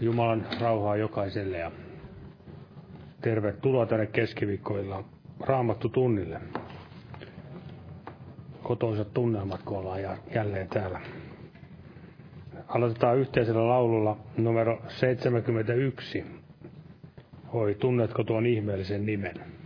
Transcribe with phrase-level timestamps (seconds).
[0.00, 1.70] Jumalan rauhaa jokaiselle ja
[3.20, 5.04] tervetuloa tänne keskiviikkoilla
[5.40, 6.40] Raamattu tunnille.
[8.62, 10.00] Kotoisat tunnelmat, kun ollaan
[10.34, 11.00] jälleen täällä.
[12.68, 16.24] Aloitetaan yhteisellä laululla numero 71.
[17.52, 19.59] Oi, tunnetko tuon ihmeellisen nimen?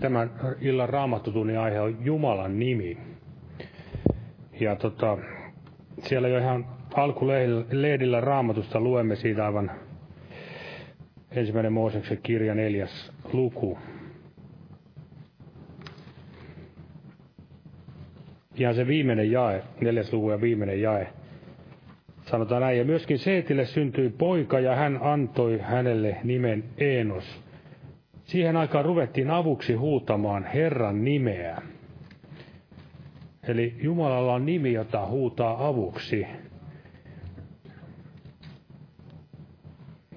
[0.00, 0.30] Tämän
[0.60, 2.98] illan raamattutunnin aihe on Jumalan nimi.
[4.60, 5.18] Ja tota,
[6.02, 9.70] siellä jo ihan alkulehdillä raamatusta luemme siitä aivan
[11.30, 13.78] ensimmäinen Mooseksen kirja neljäs luku.
[18.54, 21.06] Ihan se viimeinen jae, neljäs luku ja viimeinen jae.
[22.22, 27.49] Sanotaan näin, ja myöskin Seetille syntyi poika, ja hän antoi hänelle nimen Enos
[28.30, 31.62] Siihen aikaan ruvettiin avuksi huutamaan Herran nimeä.
[33.48, 36.26] Eli Jumalalla on nimi, jota huutaa avuksi.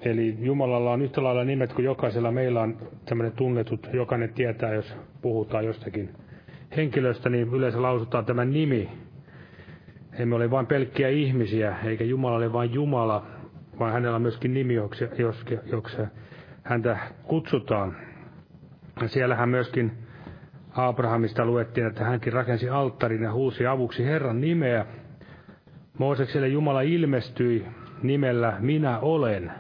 [0.02, 4.94] Eli Jumalalla on yhtä lailla nimet kuin jokaisella meillä on tämmöinen tunnetut, jokainen tietää, jos
[5.22, 6.10] puhutaan jostakin
[6.78, 8.90] henkilöstä, niin yleensä lausutaan tämä nimi.
[10.20, 13.26] Emme ole vain pelkkiä ihmisiä, eikä Jumala ole vain Jumala,
[13.80, 15.06] vaan hänellä on myöskin nimi, joksi,
[15.72, 15.98] joksi
[16.64, 17.96] häntä kutsutaan.
[19.06, 19.92] Siellähän myöskin
[20.72, 24.86] Abrahamista luettiin, että hänkin rakensi alttarin ja huusi avuksi Herran nimeä.
[25.98, 27.66] Moosekselle Jumala ilmestyi
[28.04, 29.52] nimellä Minä olen,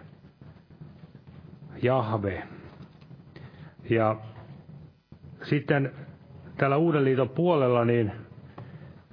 [1.82, 2.44] Jahve.
[3.90, 4.16] Ja
[5.44, 5.92] sitten
[6.58, 8.12] täällä Uuden liiton puolella niin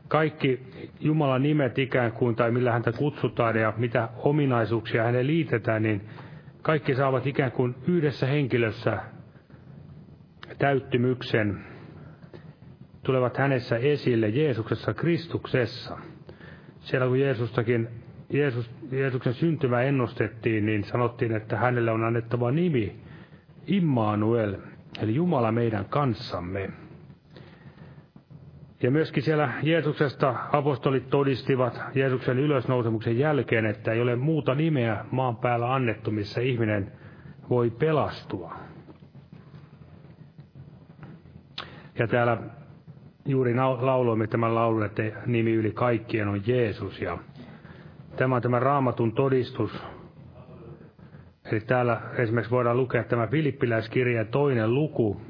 [0.09, 0.61] kaikki
[1.01, 6.09] Jumalan nimet ikään kuin, tai millä häntä kutsutaan ja mitä ominaisuuksia hänen liitetään, niin
[6.63, 8.99] kaikki saavat ikään kuin yhdessä henkilössä
[10.59, 11.65] täyttymyksen,
[13.03, 15.99] tulevat hänessä esille Jeesuksessa Kristuksessa.
[16.81, 17.89] Siellä kun Jeesustakin,
[18.31, 22.97] Jeesus, Jeesuksen syntymä ennustettiin, niin sanottiin, että hänelle on annettava nimi
[23.67, 24.57] Immanuel,
[25.03, 26.71] eli Jumala meidän kanssamme.
[28.83, 35.37] Ja myöskin siellä Jeesuksesta apostolit todistivat Jeesuksen ylösnousemuksen jälkeen, että ei ole muuta nimeä maan
[35.37, 36.93] päällä annettu, missä ihminen
[37.51, 38.55] voi pelastua.
[41.99, 42.39] Ja täällä
[43.27, 47.01] juuri lauloimme tämän laulun, että nimi yli kaikkien on Jeesus.
[47.01, 47.19] Ja
[48.17, 49.83] tämä on tämä raamatun todistus.
[51.53, 55.21] Eli täällä esimerkiksi voidaan lukea tämä Filippiläiskirja toinen luku,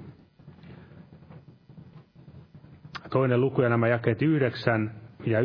[3.10, 4.90] toinen luku ja nämä jakeet 9
[5.26, 5.44] ja 9-11.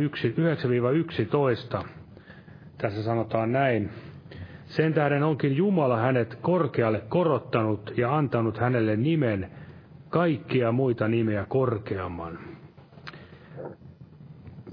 [2.77, 3.89] Tässä sanotaan näin.
[4.65, 9.51] Sen tähden onkin Jumala hänet korkealle korottanut ja antanut hänelle nimen
[10.09, 12.39] kaikkia muita nimiä korkeamman.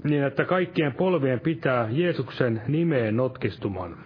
[0.03, 3.97] Niin, että kaikkien polvien pitää Jeesuksen nimeen notkistuman.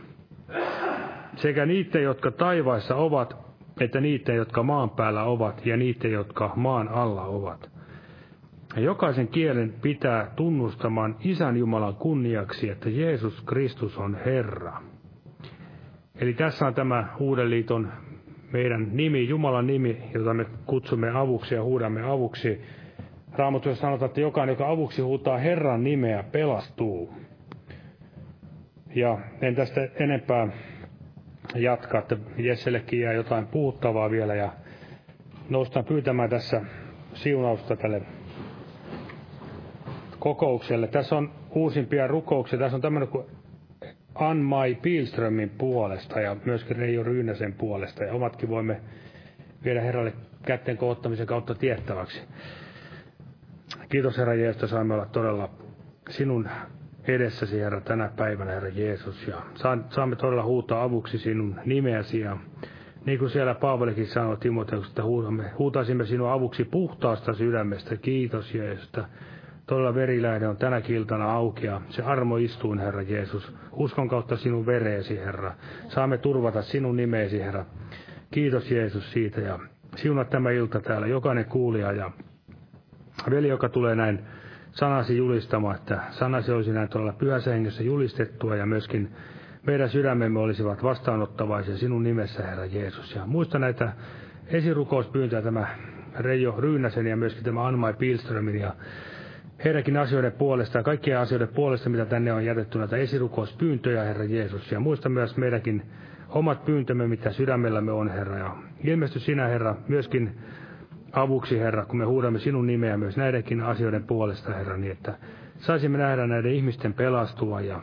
[1.35, 3.37] Sekä niiden, jotka taivaissa ovat,
[3.79, 7.76] että niiden, jotka maan päällä ovat, ja niiden, jotka maan alla ovat.
[8.75, 14.81] Ja jokaisen kielen pitää tunnustamaan Isän Jumalan kunniaksi, että Jeesus Kristus on Herra.
[16.15, 17.91] Eli tässä on tämä Uuden liiton
[18.51, 22.61] meidän nimi, Jumalan nimi, jota me kutsumme avuksi ja huudamme avuksi.
[23.37, 27.13] Raamatussa sanotaan, että jokainen, joka avuksi huutaa Herran nimeä, pelastuu.
[28.95, 30.47] Ja en tästä enempää
[31.55, 34.51] jatkaa, että Jessellekin jää jotain puhuttavaa vielä ja
[35.49, 36.61] noustaan pyytämään tässä
[37.13, 38.01] siunausta tälle
[40.19, 40.87] kokoukselle.
[40.87, 42.59] Tässä on uusimpia rukouksia.
[42.59, 43.25] Tässä on tämmöinen kuin
[44.15, 48.03] Anmai Pilströmin puolesta ja myöskin Reijo Ryynäsen puolesta.
[48.03, 48.81] Ja omatkin voimme
[49.63, 50.13] viedä Herralle
[50.45, 52.21] kätten koottamisen kautta tiettäväksi.
[53.89, 55.49] Kiitos Herra Jeesus, että saamme olla todella
[56.09, 56.49] sinun
[57.07, 59.27] edessäsi, Herra, tänä päivänä, Herra Jeesus.
[59.27, 59.41] Ja
[59.89, 62.19] saamme todella huutaa avuksi sinun nimeäsi.
[62.19, 62.37] Ja
[63.05, 67.97] niin kuin siellä Paavalikin sanoi Timoteuksesta, että huutaisimme sinua avuksi puhtaasta sydämestä.
[67.97, 69.05] Kiitos Jeesus, että
[69.67, 73.55] Todella verilähde on tänä kiltana auki ja se armo istuun, Herra Jeesus.
[73.71, 75.53] Uskon kautta sinun vereesi, Herra.
[75.89, 77.65] Saamme turvata sinun nimeesi, Herra.
[78.31, 79.59] Kiitos Jeesus siitä ja
[79.95, 82.11] siunaa tämä ilta täällä, jokainen kuulija ja
[83.29, 84.19] veli, joka tulee näin
[84.71, 89.11] sanasi julistamaan, että sanasi olisi näin todella pyhässä hengessä julistettua ja myöskin
[89.65, 93.15] meidän sydämemme olisivat vastaanottavaisia sinun nimessä, Herra Jeesus.
[93.15, 93.91] Ja muista näitä
[94.47, 95.67] esirukouspyyntöjä, tämä
[96.19, 98.73] Reijo Ryynäsen ja myöskin tämä Anmai Pilströmin ja
[99.63, 104.71] heidänkin asioiden puolesta ja kaikkien asioiden puolesta, mitä tänne on jätetty näitä esirukouspyyntöjä, Herra Jeesus.
[104.71, 105.81] Ja muista myös meidänkin
[106.29, 108.37] omat pyyntömme, mitä sydämellämme on, Herra.
[108.37, 110.37] Ja ilmesty sinä, Herra, myöskin
[111.11, 115.13] avuksi, Herra, kun me huudamme sinun nimeä myös näidenkin asioiden puolesta, Herra, niin että
[115.57, 117.81] saisimme nähdä näiden ihmisten pelastua ja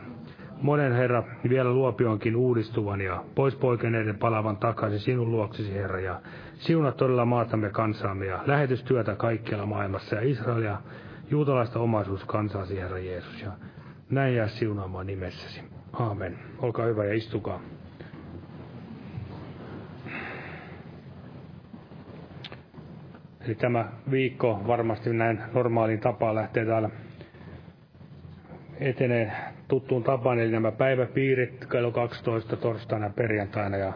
[0.61, 6.21] monen, Herra, vielä luopionkin uudistuvan ja pois poikeneiden palavan takaisin sinun luoksesi, Herra, ja
[6.53, 10.77] siunat todella maatamme kansaamme ja lähetystyötä kaikkialla maailmassa ja Israelia
[11.29, 13.41] juutalaista omaisuuskansaasi, Herra Jeesus.
[13.41, 13.51] Ja
[14.09, 15.61] näin jää siunaamaan nimessäsi.
[15.93, 16.39] Aamen.
[16.57, 17.61] Olkaa hyvä ja istukaa.
[23.45, 26.89] Eli tämä viikko varmasti näin normaaliin tapaan lähtee täällä
[28.79, 29.31] etenee
[29.67, 33.93] tuttuun tapaan, eli nämä päiväpiirit kello 12 torstaina perjantaina ja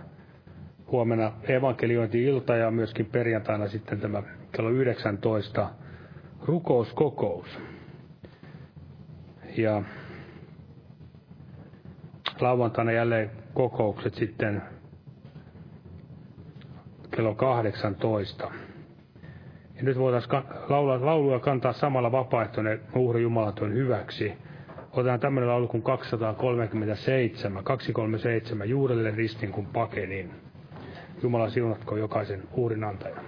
[0.91, 5.69] huomenna evankeliointi-ilta ja myöskin perjantaina sitten tämä kello 19
[6.45, 7.59] rukouskokous.
[9.57, 9.83] Ja
[12.39, 14.61] lauantaina jälleen kokoukset sitten
[17.11, 18.51] kello 18.
[19.75, 24.33] Ja nyt voitaisiin laulua, laulua kantaa samalla vapaaehtoinen uhri Jumalan työn hyväksi.
[24.91, 30.31] Otetaan tämmöinen laulu kuin 237, 237, juurelle ristin kun pakenin.
[31.23, 33.25] Jumala siunatko jokaisen uhrin antajan.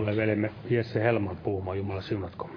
[0.00, 2.50] Tulee veljemme Jesse Helman puhumaan, Jumala siunatko.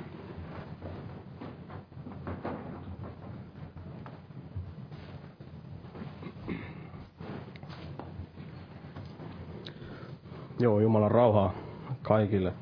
[10.59, 11.53] Joo, Jumalan rauhaa
[12.01, 12.53] kaikille.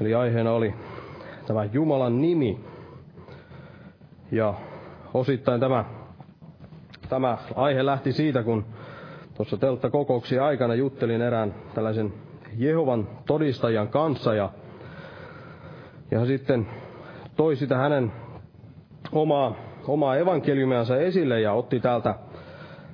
[0.00, 0.74] Eli aiheena oli
[1.46, 2.60] tämä Jumalan nimi.
[4.32, 4.54] Ja
[5.14, 5.84] osittain tämä,
[7.08, 8.64] tämä aihe lähti siitä, kun
[9.34, 12.12] tuossa teltta kokouksien aikana juttelin erään tällaisen
[12.56, 14.50] Jehovan todistajan kanssa ja,
[16.10, 16.66] ja sitten
[17.36, 18.12] toi sitä hänen
[19.12, 19.54] omaa,
[19.86, 22.14] omaa evankeliumiansa esille ja otti täältä,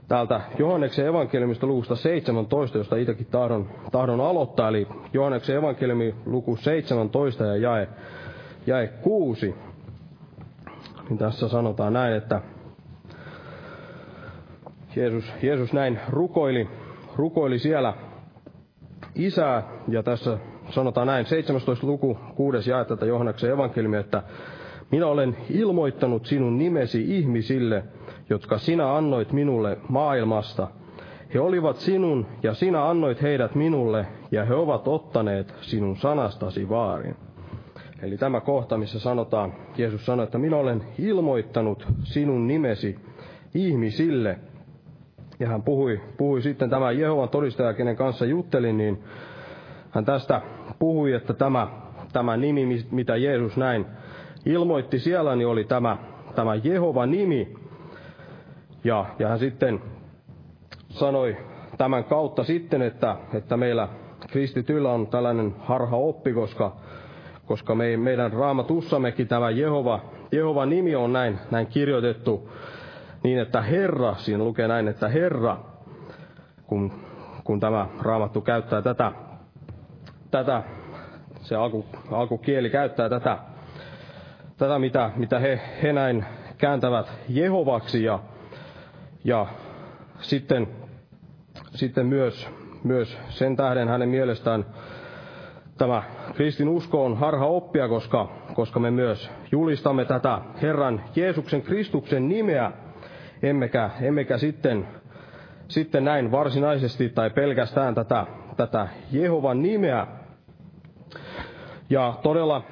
[0.09, 7.45] täältä Johanneksen evankeliumista luvusta 17, josta itsekin tahdon, tahdon aloittaa, eli Johanneksen evankeliumi luku 17
[7.45, 7.89] ja jae,
[8.67, 9.55] jae 6.
[11.09, 12.41] Niin tässä sanotaan näin, että
[14.97, 16.69] Jeesus, Jeesus näin rukoili,
[17.17, 17.95] rukoili siellä
[19.19, 20.39] isää, ja tässä
[20.71, 21.87] sanotaan näin, 17.
[21.87, 22.71] luku, 6.
[22.71, 24.23] jae tätä Johanneksen evankeliumia, että
[24.91, 27.85] minä olen ilmoittanut sinun nimesi ihmisille,
[28.31, 30.69] jotka sinä annoit minulle maailmasta.
[31.35, 37.17] He olivat sinun, ja sinä annoit heidät minulle, ja he ovat ottaneet sinun sanastasi vaarin.
[38.03, 42.99] Eli tämä kohta, missä sanotaan, Jeesus sanoi, että minä olen ilmoittanut sinun nimesi
[43.55, 44.39] ihmisille,
[45.41, 49.05] ja hän puhui, puhui sitten tämä Jehovan todistaja, kenen kanssa juttelin, niin
[49.91, 50.41] hän tästä
[50.79, 51.69] puhui, että tämä,
[52.13, 53.87] tämä nimi, mitä Jeesus näin
[54.47, 55.97] ilmoitti siellä, niin oli tämä,
[56.35, 57.55] tämä Jehovan nimi.
[58.85, 59.81] Ja, ja hän sitten
[60.89, 61.37] sanoi
[61.79, 63.89] tämän kautta sitten, että, että meillä
[64.31, 66.77] kristityllä on tällainen harha oppi, koska,
[67.47, 70.01] koska me, meidän raamatussammekin tämä Jehova,
[70.33, 72.51] Jehova nimi on näin, näin kirjoitettu
[73.23, 75.57] niin, että Herra, siinä lukee näin, että Herra,
[76.67, 76.93] kun,
[77.45, 79.13] kun tämä raamattu käyttää tätä,
[80.31, 80.63] tätä
[81.41, 83.39] se alku, alkukieli käyttää tätä,
[84.57, 86.25] tätä mitä, mitä he, he näin
[86.59, 88.19] kääntävät Jehovaksi ja,
[89.25, 89.47] ja
[90.21, 90.69] sitten,
[91.71, 92.49] sitten myös,
[92.85, 94.65] myös sen tähden hänen mielestään
[95.79, 96.03] tämä
[96.35, 102.73] kristin usko on harha oppia, koska, koska me myös julistamme tätä Herran Jeesuksen Kristuksen nimeä,
[103.43, 104.89] emmekä, emmekä sitten,
[105.69, 110.07] sitten näin varsinaisesti tai pelkästään tätä, tätä Jehovan nimeä.
[111.91, 112.63] Ja todella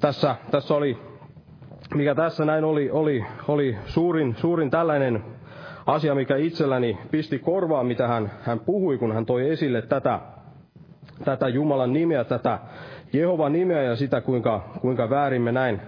[0.00, 0.98] tässä, tässä oli,
[1.94, 5.24] mikä tässä näin oli, oli, oli suurin, suurin tällainen
[5.86, 10.20] asia, mikä itselläni pisti korvaan, mitä hän, hän puhui, kun hän toi esille tätä,
[11.24, 12.58] tätä Jumalan nimeä, tätä
[13.12, 15.80] Jehovan nimeä ja sitä, kuinka, kuinka väärin me näin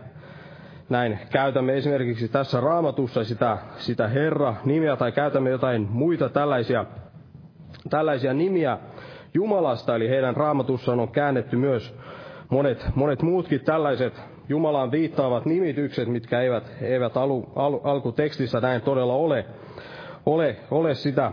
[0.93, 1.19] näin.
[1.31, 6.85] Käytämme esimerkiksi tässä raamatussa sitä, sitä Herra-nimeä tai käytämme jotain muita tällaisia,
[7.91, 8.79] tällaisia nimiä
[9.35, 11.95] Jumalasta, eli heidän raamatussaan on käännetty myös
[12.51, 14.23] monet, monet muutkin tällaiset.
[14.49, 19.47] Jumalaan viittaavat nimitykset, mitkä eivät, eivät alu, al, alkutekstissä näin todella ole,
[20.27, 21.33] ole, ole sitä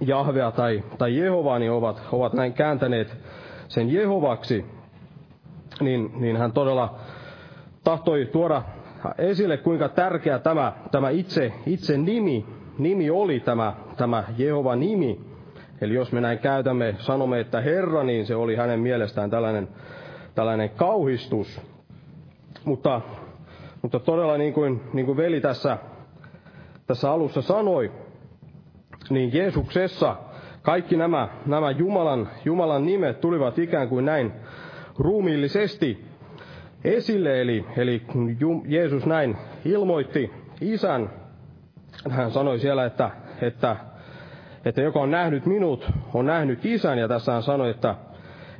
[0.00, 3.16] Jahvea tai, tai Jehovaa, niin ovat, ovat näin kääntäneet
[3.68, 4.64] sen Jehovaksi,
[5.80, 6.98] niin, niin hän todella
[7.84, 8.62] tahtoi tuoda
[9.18, 12.46] esille, kuinka tärkeä tämä, tämä itse, itse nimi,
[12.78, 15.20] nimi oli, tämä, tämä Jehovan nimi.
[15.80, 19.68] Eli jos me näin käytämme, sanomme, että Herra, niin se oli hänen mielestään tällainen,
[20.34, 21.60] tällainen kauhistus.
[22.64, 23.00] Mutta,
[23.82, 25.78] mutta todella niin kuin, niin kuin veli tässä,
[26.86, 27.92] tässä alussa sanoi,
[29.10, 30.16] niin Jeesuksessa
[30.62, 34.32] kaikki nämä, nämä Jumalan, Jumalan nimet tulivat ikään kuin näin
[34.98, 36.11] ruumiillisesti
[36.84, 37.40] esille.
[37.40, 38.02] Eli, eli
[38.66, 41.10] Jeesus näin ilmoitti isän,
[42.10, 43.76] hän sanoi siellä, että, että,
[44.64, 46.98] että joka on nähnyt minut, on nähnyt isän.
[46.98, 47.94] Ja tässä hän sanoi, että,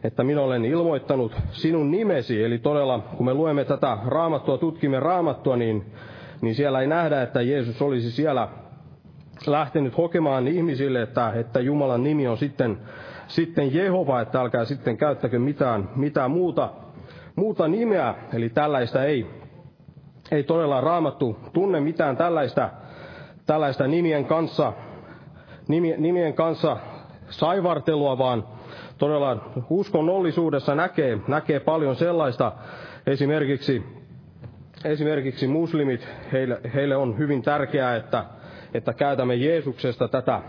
[0.05, 2.45] että minä olen ilmoittanut sinun nimesi.
[2.45, 5.93] Eli todella, kun me luemme tätä raamattua, tutkimme raamattua, niin,
[6.41, 8.49] niin siellä ei nähdä, että Jeesus olisi siellä
[9.47, 12.79] lähtenyt hokemaan ihmisille, että, että Jumalan nimi on sitten,
[13.29, 16.69] sitten Jehova, että älkää sitten käyttäkö mitään, mitään muuta
[17.37, 19.27] muuta nimeä, eli tällaista ei,
[20.31, 22.71] ei todella raamattu tunne mitään tällaista,
[23.47, 24.73] tällaista nimien kanssa,
[25.99, 26.77] nimien kanssa
[27.29, 28.45] saivartelua, vaan
[28.99, 32.53] todella uskonnollisuudessa näkee, näkee paljon sellaista,
[33.07, 33.83] esimerkiksi,
[34.85, 38.25] esimerkiksi muslimit, heille, heille on hyvin tärkeää, että,
[38.75, 40.41] että käytämme Jeesuksesta tätä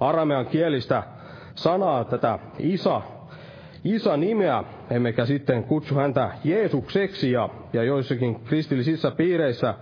[0.00, 1.02] aramean kielistä
[1.54, 3.02] sanaa, tätä Isa,
[3.88, 9.74] Isa nimeä, emmekä sitten kutsu häntä Jeesukseksi, ja, ja joissakin kristillisissä piireissä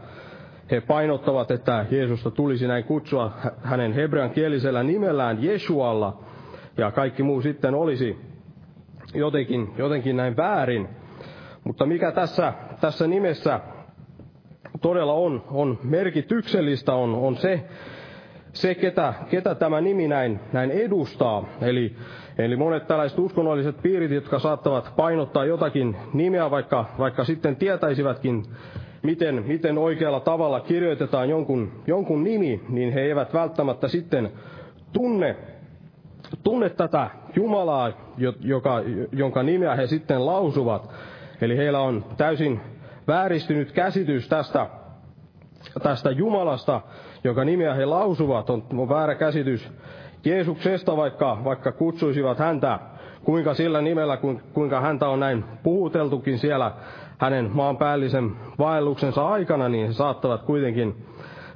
[0.70, 6.18] he painottavat, että Jeesusta tulisi näin kutsua hänen hebrean kielisellä nimellään Jesualla,
[6.76, 8.16] ja kaikki muu sitten olisi,
[9.14, 10.88] jotenkin, jotenkin näin väärin.
[11.64, 13.60] Mutta mikä tässä, tässä nimessä
[14.80, 17.64] todella on, on merkityksellistä, on, on se,
[18.52, 21.48] se ketä, ketä tämä nimi näin, näin edustaa.
[21.60, 21.96] Eli,
[22.38, 28.42] eli monet tällaiset uskonnolliset piirit, jotka saattavat painottaa jotakin nimeä, vaikka, vaikka sitten tietäisivätkin,
[29.02, 34.30] miten, miten oikealla tavalla kirjoitetaan jonkun, jonkun nimi, niin he eivät välttämättä sitten
[34.92, 35.36] tunne,
[36.42, 37.92] tunne tätä Jumalaa,
[38.40, 40.90] joka, jonka nimeä he sitten lausuvat.
[41.40, 42.60] Eli heillä on täysin
[43.08, 44.66] vääristynyt käsitys tästä,
[45.82, 46.80] tästä Jumalasta,
[47.24, 48.50] joka nimeä he lausuvat.
[48.50, 49.70] On, on väärä käsitys
[50.24, 52.78] Jeesuksesta, vaikka, vaikka kutsuisivat häntä
[53.24, 54.18] kuinka sillä nimellä,
[54.52, 56.72] kuinka häntä on näin puhuteltukin siellä
[57.18, 61.06] hänen maanpäällisen vaelluksensa aikana, niin he saattavat kuitenkin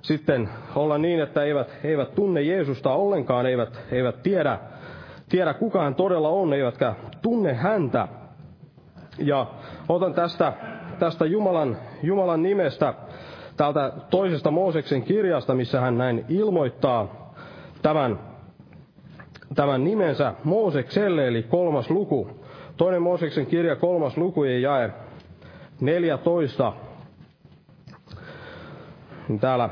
[0.03, 4.59] sitten olla niin, että eivät, eivät tunne Jeesusta ollenkaan, eivät, eivät tiedä,
[5.29, 8.09] tiedä kuka hän todella on, eivätkä tunne häntä.
[9.19, 9.47] Ja
[9.89, 10.53] otan tästä,
[10.99, 12.95] tästä Jumalan, Jumalan nimestä
[13.57, 17.33] täältä toisesta Mooseksen kirjasta, missä hän näin ilmoittaa
[17.83, 18.19] tämän,
[19.55, 22.29] tämän nimensä Moosekselle, eli kolmas luku.
[22.77, 24.91] Toinen Mooseksen kirja, kolmas luku ja jae
[25.81, 26.73] 14.
[29.29, 29.71] Niin täällä,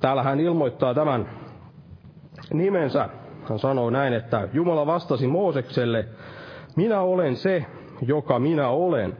[0.00, 1.28] täällä hän ilmoittaa tämän
[2.52, 3.08] nimensä.
[3.48, 6.04] Hän sanoo näin, että Jumala vastasi Moosekselle,
[6.76, 7.64] minä olen se,
[8.06, 9.16] joka minä olen.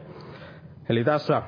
[0.89, 1.41] Eli tässä,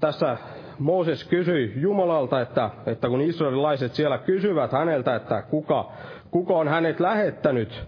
[0.00, 0.36] tässä
[0.78, 5.90] Mooses kysyi Jumalalta, että, että kun israelilaiset siellä kysyvät häneltä, että kuka,
[6.30, 7.86] kuka on hänet lähettänyt,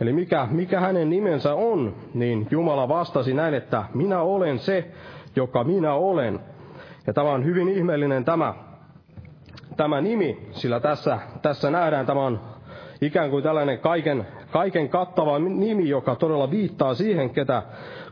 [0.00, 4.84] eli mikä, mikä hänen nimensä on, niin Jumala vastasi näin, että minä olen se,
[5.36, 6.40] joka minä olen.
[7.06, 8.54] Ja tämä on hyvin ihmeellinen tämä,
[9.76, 12.40] tämä nimi, sillä tässä, tässä nähdään, tämä on
[13.00, 17.62] ikään kuin tällainen kaiken, kaiken kattava nimi, joka todella viittaa siihen, ketä,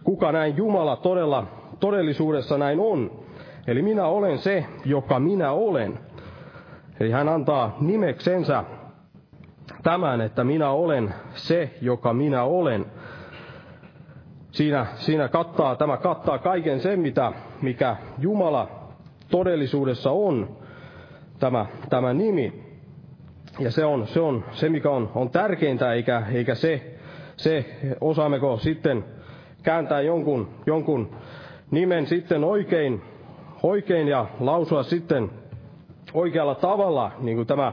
[0.05, 1.47] kuka näin Jumala todella
[1.81, 3.22] todellisuudessa näin on.
[3.67, 5.99] Eli minä olen se, joka minä olen.
[7.01, 8.65] Eli hän antaa nimeksensä
[9.83, 12.87] tämän, että minä olen se, joka minä olen.
[14.51, 18.69] Siinä, siinä kattaa, tämä kattaa kaiken sen, mitä, mikä Jumala
[19.31, 20.57] todellisuudessa on,
[21.39, 22.63] tämä, tämä nimi.
[23.59, 26.95] Ja se on se, on se mikä on, on tärkeintä, eikä, eikä se,
[27.37, 27.65] se,
[28.01, 29.05] osaammeko sitten
[29.63, 31.17] kääntää jonkun, jonkun
[31.71, 33.03] nimen sitten oikein,
[33.63, 35.31] oikein ja lausua sitten
[36.15, 37.73] oikealla tavalla, niin kuin tämä,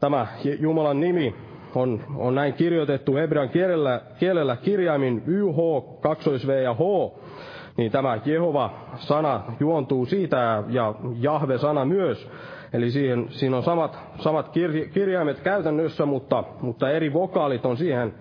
[0.00, 0.26] tämä
[0.60, 1.34] Jumalan nimi
[1.74, 5.56] on, on näin kirjoitettu hebrean kielellä, kielellä kirjaimin YH,
[6.02, 6.78] 2V ja H,
[7.76, 12.30] niin tämä Jehova-sana juontuu siitä ja, ja Jahve-sana myös.
[12.72, 18.14] Eli siihen, siinä on samat, samat kirja, kirjaimet käytännössä, mutta, mutta eri vokaalit on siihen,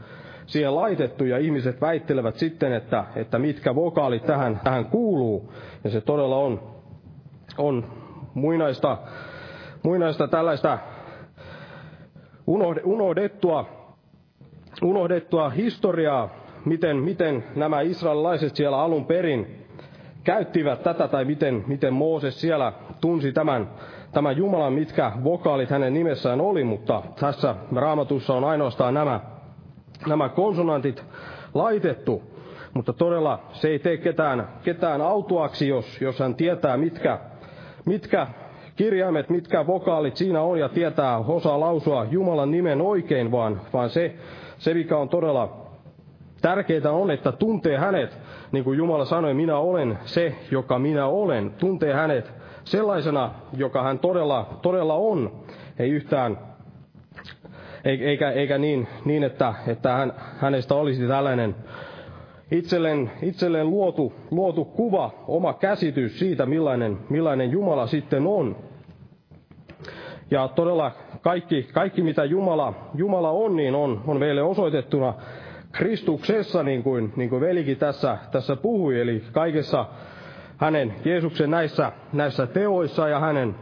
[0.45, 5.53] siihen laitettu ja ihmiset väittelevät sitten, että, että mitkä vokaalit tähän, tähän kuuluu.
[5.83, 6.76] Ja se todella on,
[7.57, 7.85] on
[8.33, 8.97] muinaista,
[9.83, 10.77] muinaista tällaista
[12.83, 13.65] unohdettua,
[14.83, 16.29] unohdettua historiaa,
[16.65, 19.67] miten, miten nämä israelilaiset siellä alun perin
[20.23, 23.69] käyttivät tätä, tai miten, miten Mooses siellä tunsi tämän,
[24.11, 29.19] tämän Jumalan, mitkä vokaalit hänen nimessään oli, mutta tässä raamatussa on ainoastaan nämä,
[30.07, 31.03] nämä konsonantit
[31.53, 32.23] laitettu.
[32.73, 37.19] Mutta todella se ei tee ketään, ketään autuaksi, jos, jos hän tietää, mitkä,
[37.87, 38.27] mitkä
[38.75, 44.15] kirjaimet, mitkä vokaalit siinä on ja tietää, osaa lausua Jumalan nimen oikein, vaan, vaan se,
[44.57, 45.67] se, mikä on todella
[46.41, 48.17] tärkeää on, että tuntee hänet,
[48.51, 51.51] niin kuin Jumala sanoi, minä olen se, joka minä olen.
[51.51, 55.31] Tuntee hänet sellaisena, joka hän todella, todella on.
[55.79, 56.37] Ei yhtään,
[57.85, 61.55] eikä, eikä niin, niin että, että hän, hänestä olisi tällainen
[62.51, 68.55] itselleen, itselleen luotu, luotu kuva, oma käsitys siitä, millainen, millainen Jumala sitten on.
[70.31, 75.13] Ja todella kaikki, kaikki mitä Jumala, Jumala on, niin on, on meille osoitettuna
[75.71, 79.85] Kristuksessa, niin kuin, niin kuin velikin tässä, tässä puhui, eli kaikessa
[80.57, 83.55] hänen Jeesuksen näissä, näissä teoissa ja hänen,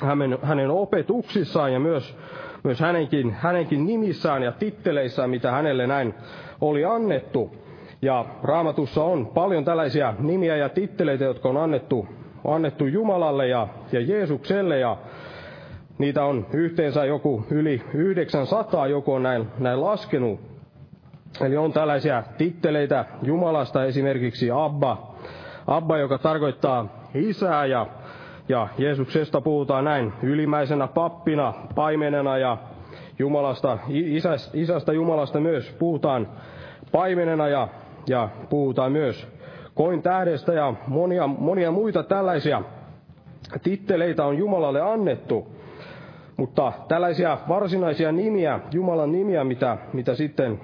[0.00, 2.16] hänen, hänen opetuksissaan ja myös,
[2.64, 6.14] myös hänenkin, hänenkin nimissään ja titteleissään, mitä hänelle näin
[6.60, 7.61] oli annettu.
[8.02, 12.08] Ja raamatussa on paljon tällaisia nimiä ja titteleitä, jotka on annettu,
[12.44, 14.78] annettu Jumalalle ja, ja Jeesukselle.
[14.78, 14.96] Ja
[15.98, 20.40] niitä on yhteensä joku yli 900, joku on näin, näin laskenut.
[21.40, 25.14] Eli on tällaisia titteleitä Jumalasta, esimerkiksi Abba,
[25.66, 27.86] Abba, joka tarkoittaa isää, ja,
[28.48, 32.58] ja Jeesuksesta puhutaan näin ylimäisenä pappina, paimenena ja,
[33.18, 33.78] Jumalasta,
[34.54, 36.28] isästä Jumalasta myös puhutaan
[36.92, 37.48] paimenena.
[37.48, 37.68] Ja,
[38.06, 39.28] ja puhutaan myös
[39.74, 42.62] koin tähdestä ja monia, monia muita tällaisia
[43.62, 45.46] titteleitä on Jumalalle annettu.
[46.36, 50.60] Mutta tällaisia varsinaisia nimiä, Jumalan nimiä, mitä, mitä sitten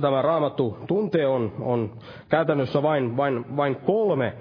[0.00, 1.90] tämä raamattu tuntee, on, on
[2.28, 4.32] käytännössä vain, vain, vain kolme.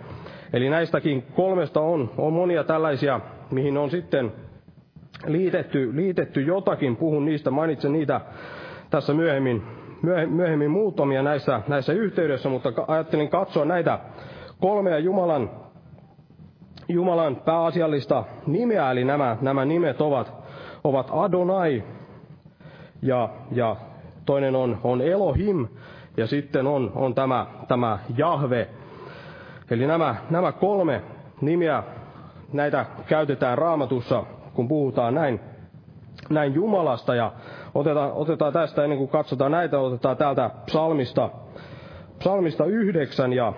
[0.54, 3.20] Eli näistäkin kolmesta on, on monia tällaisia,
[3.52, 4.32] mihin on sitten
[5.28, 6.96] liitetty, liitetty jotakin.
[6.96, 8.22] Puhun niistä, mainitsen niitä
[8.90, 9.64] tässä myöhemmin,
[10.28, 14.00] myöhemmin muutamia näissä, näissä yhteydessä, mutta ajattelin katsoa näitä
[14.62, 15.50] kolmea Jumalan,
[16.90, 20.34] Jumalan pääasiallista nimeä, eli nämä, nämä nimet ovat,
[20.84, 21.84] ovat Adonai
[23.02, 23.76] ja, ja
[24.26, 25.68] toinen on, on Elohim
[26.18, 28.68] ja sitten on, on tämä, tämä Jahve.
[29.72, 31.02] Eli nämä, nämä kolme
[31.42, 31.84] nimiä,
[32.54, 35.40] näitä käytetään raamatussa, kun puhutaan näin,
[36.30, 37.16] näin Jumalasta.
[37.16, 37.32] Ja
[37.78, 41.30] otetaan, otetaan tästä, ennen kuin katsotaan näitä, otetaan täältä psalmista,
[42.20, 43.54] psalmista 9 ja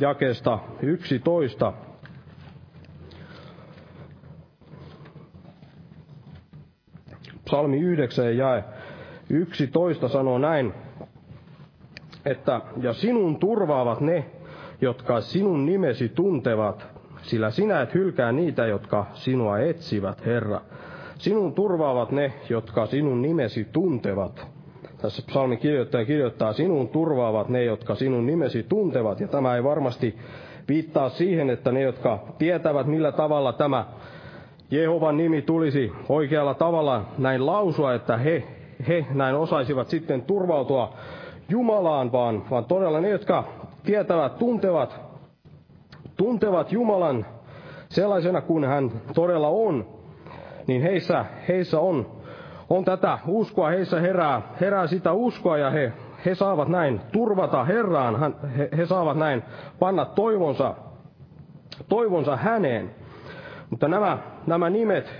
[0.00, 1.72] jakesta 11.
[7.44, 8.62] Psalmi 9 ja
[9.30, 10.74] 11 sanoo näin,
[12.24, 14.24] että ja sinun turvaavat ne,
[14.80, 16.86] jotka sinun nimesi tuntevat,
[17.22, 20.60] sillä sinä et hylkää niitä, jotka sinua etsivät, Herra.
[21.18, 24.46] Sinun turvaavat ne, jotka sinun nimesi tuntevat.
[25.02, 29.20] Tässä psalmin kirjoittaja kirjoittaa, sinun turvaavat ne, jotka sinun nimesi tuntevat.
[29.20, 30.18] Ja tämä ei varmasti
[30.68, 33.86] viittaa siihen, että ne, jotka tietävät, millä tavalla tämä
[34.70, 38.42] Jehovan nimi tulisi oikealla tavalla näin lausua, että he,
[38.88, 40.94] he näin osaisivat sitten turvautua
[41.48, 43.44] Jumalaan, vaan, vaan todella ne, jotka
[43.84, 45.00] tietävät, tuntevat,
[46.16, 47.26] tuntevat Jumalan
[47.88, 49.97] sellaisena kuin hän todella on,
[50.68, 52.06] niin heissä, heissä on,
[52.70, 55.92] on tätä uskoa, heissä herää, herää sitä uskoa ja he,
[56.24, 59.42] he saavat näin turvata Herraan, he, he saavat näin
[59.78, 60.74] panna toivonsa,
[61.88, 62.90] toivonsa häneen.
[63.70, 65.14] Mutta nämä, nämä nimet,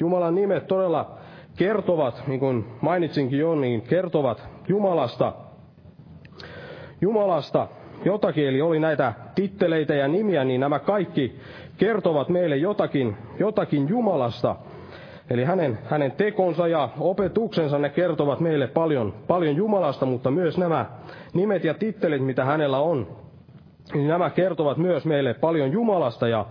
[0.00, 1.18] Jumalan nimet todella
[1.56, 5.32] kertovat, niin kuin mainitsinkin jo, niin kertovat Jumalasta,
[7.00, 7.68] Jumalasta
[8.04, 11.40] jotakin, eli oli näitä titteleitä ja nimiä, niin nämä kaikki
[11.78, 14.56] kertovat meille jotakin, jotakin Jumalasta.
[15.30, 20.86] Eli hänen, hänen tekonsa ja opetuksensa ne kertovat meille paljon, paljon Jumalasta, mutta myös nämä
[21.34, 23.06] nimet ja tittelit, mitä hänellä on,
[23.94, 26.28] niin nämä kertovat myös meille paljon Jumalasta.
[26.28, 26.46] Ja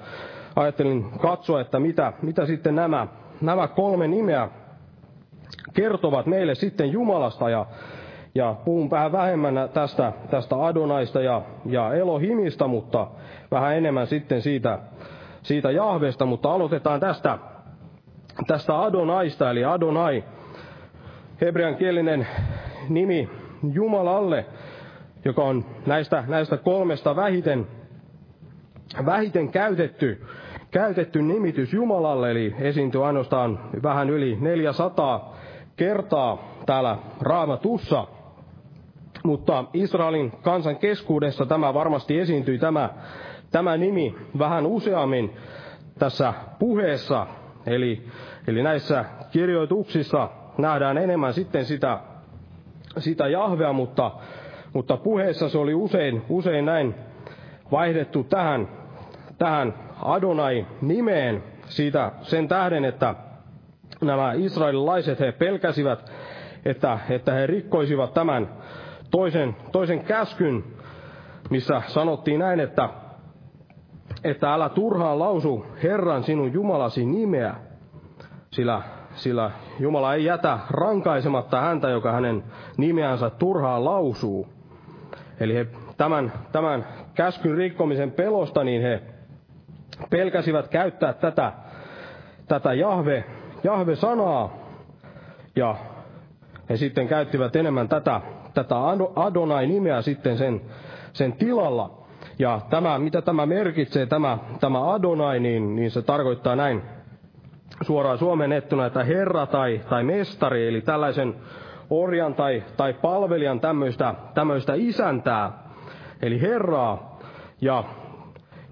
[0.55, 3.07] ajattelin katsoa, että mitä, mitä sitten nämä,
[3.41, 4.49] nämä kolme nimeä
[5.73, 7.49] kertovat meille sitten Jumalasta.
[7.49, 7.65] Ja
[8.35, 13.07] ja puhun vähän vähemmän tästä, tästä Adonaista ja, ja Elohimista, mutta
[13.51, 14.79] vähän enemmän sitten siitä,
[15.43, 16.25] siitä Jahvesta.
[16.25, 17.37] Mutta aloitetaan tästä,
[18.47, 20.23] tästä Adonaista, eli Adonai,
[21.41, 22.27] hebrean kielinen
[22.89, 23.29] nimi
[23.73, 24.45] Jumalalle,
[25.25, 27.67] joka on näistä, näistä kolmesta vähiten,
[29.05, 30.25] vähiten käytetty,
[30.71, 35.35] käytetty nimitys Jumalalle, eli esiintyy ainoastaan vähän yli 400
[35.75, 38.07] kertaa täällä Raamatussa.
[39.23, 42.89] Mutta Israelin kansan keskuudessa tämä varmasti esiintyi tämä,
[43.51, 45.33] tämä nimi vähän useammin
[45.99, 47.27] tässä puheessa.
[47.65, 48.07] Eli,
[48.47, 51.99] eli näissä kirjoituksissa nähdään enemmän sitten sitä,
[52.97, 54.11] sitä jahvea, mutta,
[54.73, 56.95] mutta puheessa se oli usein, usein näin
[57.71, 58.67] vaihdettu tähän,
[59.37, 63.15] tähän Adonai-nimeen siitä sen tähden, että
[64.01, 66.11] nämä israelilaiset he pelkäsivät,
[66.65, 68.49] että, että he rikkoisivat tämän
[69.11, 70.63] toisen, toisen käskyn,
[71.49, 72.89] missä sanottiin näin, että,
[74.25, 77.55] että älä turhaan lausu Herran sinun Jumalasi nimeä,
[78.51, 78.81] sillä,
[79.15, 82.43] sillä Jumala ei jätä rankaisematta häntä, joka hänen
[82.77, 84.47] nimeänsä turhaan lausuu.
[85.39, 85.67] Eli he
[85.97, 89.01] tämän, tämän käskyn rikkomisen pelosta, niin he
[90.09, 91.53] pelkäsivät käyttää tätä,
[92.47, 93.23] tätä Jahve,
[93.63, 94.53] Jahve-sanaa,
[95.55, 95.75] ja
[96.69, 98.21] he sitten käyttivät enemmän tätä
[98.55, 98.75] tätä
[99.15, 100.61] Adonai-nimeä sitten sen,
[101.13, 102.04] sen tilalla.
[102.39, 106.81] Ja tämä, mitä tämä merkitsee, tämä, tämä Adonai, niin, niin se tarkoittaa näin
[107.81, 111.35] suoraan suomennettuna, että herra tai, tai mestari, eli tällaisen
[111.89, 115.51] orjan tai, tai palvelijan tämmöistä, tämmöistä isäntää,
[116.21, 117.19] eli herraa.
[117.61, 117.83] Ja,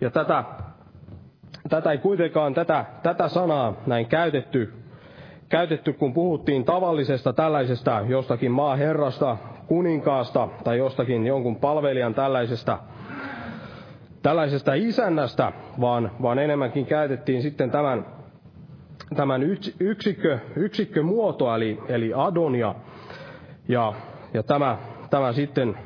[0.02, 0.44] ja tätä,
[1.70, 4.74] tätä ei kuitenkaan, tätä, tätä sanaa näin käytetty,
[5.50, 9.38] käytetty, kun puhuttiin tavallisesta tällaisesta jostakin maaherrasta,
[9.68, 12.80] kuninkaasta tai jostakin jonkun palvelijan tällaisesta,
[14.24, 15.52] tällaisesta isännästä,
[15.82, 18.06] vaan, vaan enemmänkin käytettiin sitten tämän,
[19.16, 19.44] tämän
[19.80, 22.76] yksikkö, yksikkömuotoa, eli, eli Adonia.
[23.68, 23.94] Ja,
[24.34, 24.78] ja tämä,
[25.10, 25.78] tämä sitten,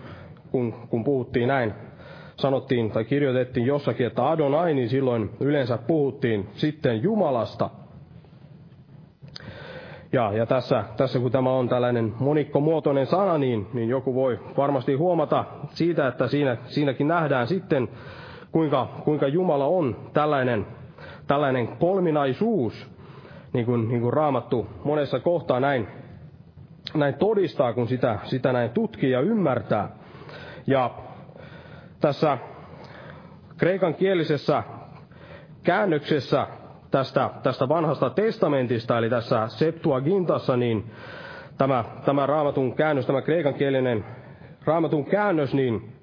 [0.51, 1.73] kun, kun puhuttiin näin,
[2.35, 7.69] sanottiin tai kirjoitettiin jossakin, että Adonai, niin silloin yleensä puhuttiin sitten Jumalasta.
[10.13, 14.93] Ja, ja tässä, tässä kun tämä on tällainen monikkomuotoinen sana, niin, niin joku voi varmasti
[14.93, 17.89] huomata siitä, että siinä, siinäkin nähdään sitten,
[18.57, 20.67] kuinka, kuinka Jumala on tällainen,
[21.27, 22.89] tällainen kolminaisuus,
[23.53, 25.87] niin kuin, niin kuin raamattu monessa kohtaa näin,
[26.93, 29.89] näin todistaa, kun sitä, sitä näin tutkii ja ymmärtää.
[30.67, 30.91] Ja
[32.01, 32.37] tässä
[33.57, 34.63] kreikan kielisessä
[35.63, 36.47] käännöksessä
[36.91, 40.91] tästä, tästä vanhasta testamentista, eli tässä Septuagintassa, niin
[41.57, 44.05] tämä, tämä raamatun käännös, tämä kreikan kielinen
[44.65, 45.96] raamatun käännös, niin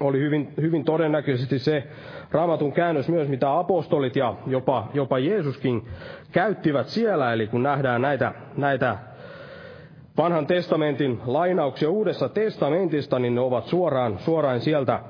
[0.00, 1.84] oli hyvin, hyvin todennäköisesti se
[2.30, 5.88] raamatun käännös myös, mitä apostolit ja jopa, jopa Jeesuskin
[6.32, 7.32] käyttivät siellä.
[7.32, 8.98] Eli kun nähdään näitä, näitä
[10.16, 15.00] vanhan testamentin lainauksia uudessa testamentista, niin ne ovat suoraan, suoraan sieltä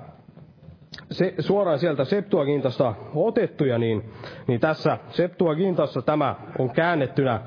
[1.10, 4.12] se, suoraan sieltä Septuagintasta otettuja, niin,
[4.46, 7.40] niin tässä Septuagintassa tämä on käännettynä,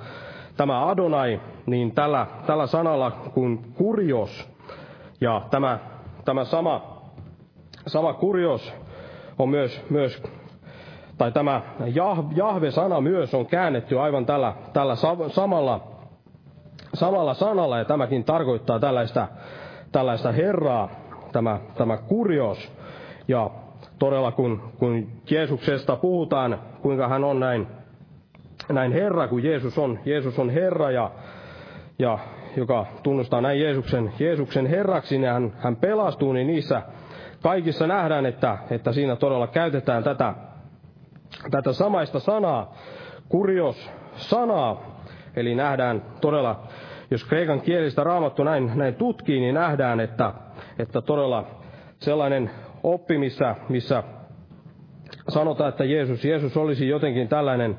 [0.58, 4.56] tämä Adonai, niin tällä, tällä sanalla kuin kurios.
[5.22, 5.80] Ja tämä,
[6.26, 6.95] tämä sama,
[7.88, 8.74] sama kurios
[9.40, 10.24] on myös, myös
[11.18, 11.62] tai tämä
[12.36, 14.96] Jahve-sana myös on käännetty aivan tällä, tällä
[15.28, 15.88] samalla,
[16.94, 19.28] samalla sanalla, ja tämäkin tarkoittaa tällaista,
[19.92, 20.90] tällaista Herraa,
[21.32, 22.72] tämä, tämä kurios.
[23.28, 23.50] Ja
[24.00, 27.68] todella kun, kun Jeesuksesta puhutaan, kuinka hän on näin,
[28.70, 31.12] näin Herra, kun Jeesus on, Jeesus on Herra ja,
[32.00, 32.20] ja
[32.58, 36.82] joka tunnustaa näin Jeesuksen, Jeesuksen Herraksi, niin hän, hän pelastuu, niin niissä
[37.46, 40.34] kaikissa nähdään, että, että siinä todella käytetään tätä,
[41.52, 42.76] tätä samaista sanaa,
[43.30, 45.02] kurios sanaa,
[45.36, 46.64] eli nähdään todella,
[47.12, 50.34] jos kreikan kielistä raamattu näin, näin tutkii, niin nähdään, että,
[50.80, 51.46] että todella
[52.00, 52.52] sellainen
[52.84, 54.04] oppi, missä, missä
[55.30, 57.78] sanotaan, että Jeesus, Jeesus olisi jotenkin tällainen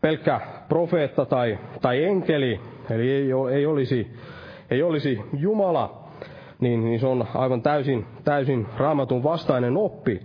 [0.00, 2.60] pelkkä profeetta tai, tai enkeli,
[2.90, 4.16] eli ei, ei, olisi,
[4.70, 5.97] ei olisi Jumala,
[6.60, 10.20] niin, niin se on aivan täysin, täysin raamatun vastainen oppi.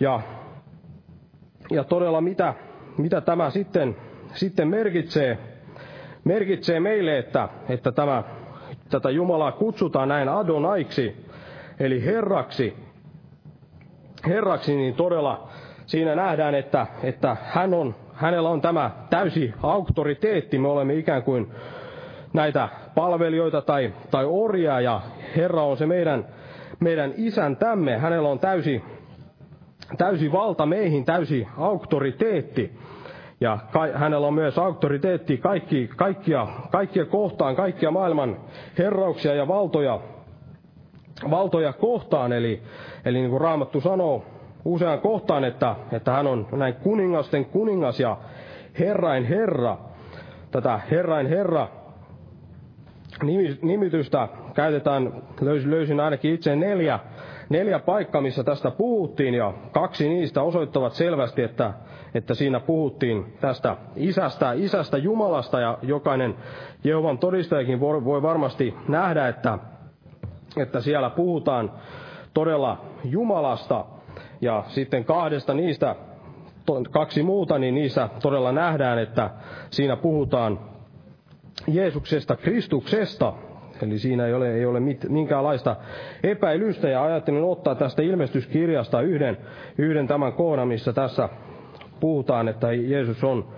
[0.00, 0.20] Ja,
[1.70, 2.54] ja todella mitä,
[2.98, 3.96] mitä tämä sitten,
[4.34, 5.38] sitten merkitsee,
[6.24, 8.22] merkitsee meille, että, että tämä,
[8.90, 11.26] tätä Jumalaa kutsutaan näin Adonaiksi,
[11.80, 12.76] eli Herraksi,
[14.26, 15.48] Herraksi, niin todella
[15.86, 20.58] siinä nähdään, että, että hän on, hänellä on tämä täysi auktoriteetti.
[20.58, 21.50] Me olemme ikään kuin
[22.32, 25.00] näitä palvelijoita tai, tai orjia, ja
[25.36, 26.26] Herra on se meidän,
[26.80, 27.98] meidän isäntämme.
[27.98, 28.84] Hänellä on täysi,
[29.98, 32.78] täysi valta meihin, täysi auktoriteetti.
[33.40, 38.36] Ja ka, hänellä on myös auktoriteetti kaikki, kaikkia, kaikkia kohtaan, kaikkia maailman
[38.78, 40.00] herrauksia ja valtoja
[41.30, 42.62] valtoja kohtaan, eli,
[43.04, 44.24] eli niin kuin Raamattu sanoo
[44.64, 48.16] usean kohtaan, että, että hän on näin kuningasten kuningas ja
[48.78, 49.76] herrain herra.
[50.50, 51.68] Tätä herrain herra
[53.62, 55.22] nimitystä käytetään,
[55.66, 56.98] löysin ainakin itse neljä,
[57.48, 61.72] neljä paikkaa, missä tästä puhuttiin, ja kaksi niistä osoittavat selvästi, että,
[62.14, 66.34] että siinä puhuttiin tästä isästä, isästä Jumalasta, ja jokainen
[66.84, 69.58] Jehovan todistajakin voi, varmasti nähdä, että
[70.56, 71.72] että siellä puhutaan
[72.34, 73.84] todella Jumalasta,
[74.40, 75.96] ja sitten kahdesta niistä,
[76.90, 79.30] kaksi muuta, niin niissä todella nähdään, että
[79.70, 80.58] siinä puhutaan
[81.74, 83.32] Jeesuksesta, Kristuksesta,
[83.82, 85.76] Eli siinä ei ole, ei ole mit, minkäänlaista
[86.22, 89.36] epäilystä, ja ajattelin ottaa tästä ilmestyskirjasta yhden,
[89.78, 91.28] yhden tämän kohdan, missä tässä
[92.00, 93.48] puhutaan, että Jeesus on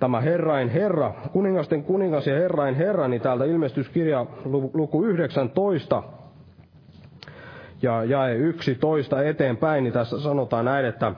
[0.00, 4.26] tämä Herrain Herra, kuningasten kuningas ja Herrain Herra, niin täältä ilmestyskirja
[4.74, 6.02] luku 19,
[7.82, 11.12] ja jae 11 eteenpäin, niin tässä sanotaan näin, että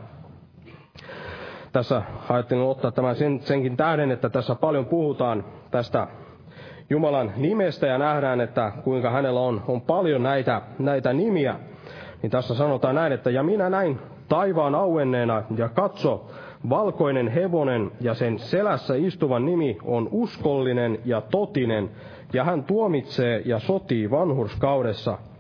[1.72, 6.07] tässä ajattelin ottaa tämän sen, senkin tähden, että tässä paljon puhutaan tästä
[6.91, 11.55] Jumalan nimestä ja nähdään, että kuinka hänellä on, on paljon näitä, näitä nimiä.
[12.22, 16.30] Niin tässä sanotaan näin, että ja minä näin taivaan auenneena ja katso,
[16.70, 21.91] valkoinen hevonen ja sen selässä istuvan nimi on uskollinen ja totinen,
[22.32, 25.18] ja hän tuomitsee ja sotii vanhurskaudessa–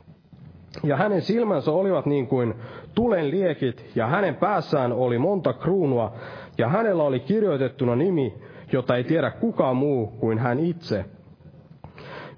[0.82, 2.54] ja hänen silmänsä olivat niin kuin
[2.94, 6.12] tulen liekit, ja hänen päässään oli monta kruunua,
[6.58, 8.34] ja hänellä oli kirjoitettuna nimi,
[8.72, 11.04] jota ei tiedä kukaan muu kuin hän itse.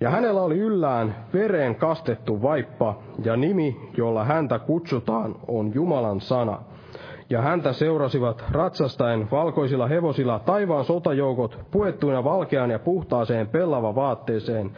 [0.03, 6.59] Ja hänellä oli yllään vereen kastettu vaippa, ja nimi, jolla häntä kutsutaan, on Jumalan sana.
[7.31, 14.71] ja häntä seurasivat ratsastaen valkoisilla hevosilla taivaan sotajoukot puettuina valkeaan ja puhtaaseen pellava vaatteeseen,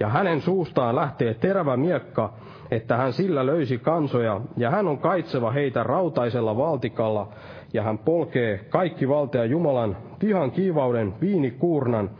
[0.00, 2.32] ja hänen suustaan lähtee terävä miekka,
[2.70, 7.28] että hän sillä löysi kansoja, ja hän on kaitseva heitä rautaisella valtikalla,
[7.72, 12.10] ja hän polkee kaikki valtea Jumalan vihan kiivauden viinikuurnan,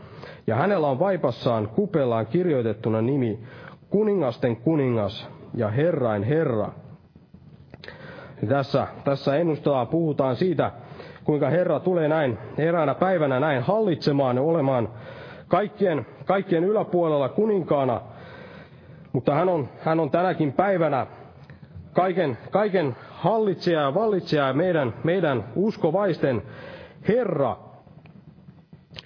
[0.47, 3.39] ja hänellä on vaipassaan kupellaan kirjoitettuna nimi,
[3.89, 6.71] kuningasten kuningas ja herrain herra.
[8.49, 10.71] Tässä, tässä ennustetaan, puhutaan siitä,
[11.23, 14.89] kuinka Herra tulee näin eräänä päivänä näin hallitsemaan ja olemaan
[15.47, 18.01] kaikkien, kaikkien yläpuolella kuninkaana,
[19.13, 21.07] mutta hän on, hän on tänäkin päivänä
[21.93, 26.41] kaiken, kaiken hallitsija ja vallitsija ja meidän, meidän uskovaisten
[27.07, 27.57] Herra.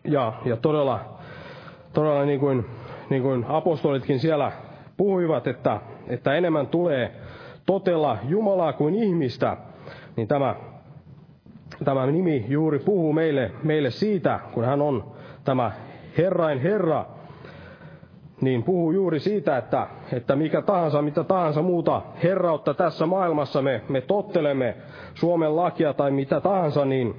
[0.03, 0.99] Ja, ja todella,
[1.93, 2.65] todella niin kuin,
[3.09, 4.51] niin kuin apostolitkin siellä
[4.97, 7.11] puhuivat, että, että enemmän tulee
[7.65, 9.57] totella Jumalaa kuin ihmistä,
[10.15, 10.55] niin tämä,
[11.85, 15.11] tämä nimi juuri puhuu meille, meille siitä, kun hän on
[15.43, 15.71] tämä
[16.17, 17.05] Herrain Herra,
[18.41, 23.81] niin puhuu juuri siitä, että, että mikä tahansa, mitä tahansa muuta herrautta tässä maailmassa me,
[23.89, 24.75] me tottelemme,
[25.13, 27.15] Suomen lakia tai mitä tahansa, niin,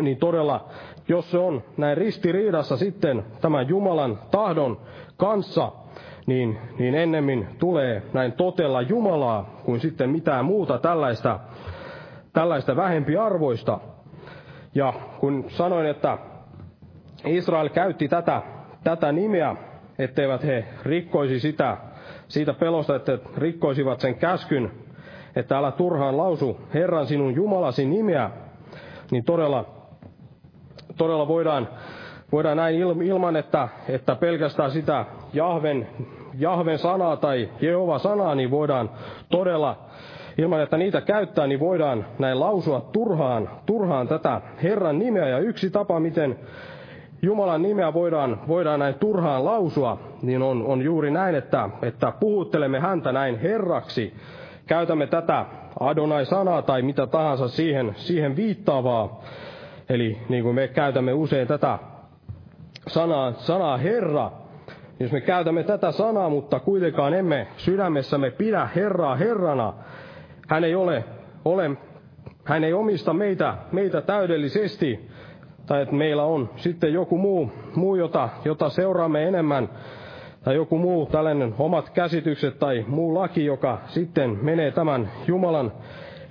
[0.00, 0.68] niin todella,
[1.08, 4.80] jos se on näin ristiriidassa sitten tämän Jumalan tahdon
[5.16, 5.72] kanssa,
[6.26, 11.40] niin, niin ennemmin tulee näin totella Jumalaa kuin sitten mitään muuta tällaista,
[12.32, 13.80] tällaista vähempiarvoista.
[14.74, 16.18] Ja kun sanoin, että
[17.24, 18.42] Israel käytti tätä,
[18.84, 19.56] tätä nimeä,
[19.98, 21.76] etteivät he rikkoisi sitä,
[22.28, 24.70] siitä pelosta, että rikkoisivat sen käskyn,
[25.36, 28.30] että älä turhaan lausu Herran sinun Jumalasi nimeä,
[29.10, 29.64] niin todella,
[30.96, 31.68] todella voidaan,
[32.32, 35.86] voidaan näin ilman, että, että pelkästään sitä Jahven
[36.38, 38.90] Jahven sanaa tai Jehova sanaa, niin voidaan
[39.30, 39.76] todella,
[40.38, 45.28] ilman että niitä käyttää, niin voidaan näin lausua turhaan, turhaan tätä Herran nimeä.
[45.28, 46.38] Ja yksi tapa, miten
[47.22, 52.80] Jumalan nimeä voidaan, voidaan näin turhaan lausua, niin on, on juuri näin, että, että puhuttelemme
[52.80, 54.14] häntä näin Herraksi.
[54.66, 55.46] Käytämme tätä
[55.80, 59.22] Adonai-sanaa tai mitä tahansa siihen, siihen viittaavaa.
[59.88, 61.78] Eli niin kuin me käytämme usein tätä
[62.86, 64.30] sanaa, sanaa Herra,
[65.00, 69.74] jos me käytämme tätä sanaa, mutta kuitenkaan emme sydämessämme pidä Herraa Herrana,
[70.48, 71.04] hän ei ole,
[71.44, 71.70] ole
[72.44, 75.08] hän ei omista meitä, meitä täydellisesti,
[75.68, 79.68] tai että meillä on sitten joku muu, muu jota, jota seuraamme enemmän,
[80.44, 85.72] tai joku muu tällainen omat käsitykset tai muu laki, joka sitten menee tämän Jumalan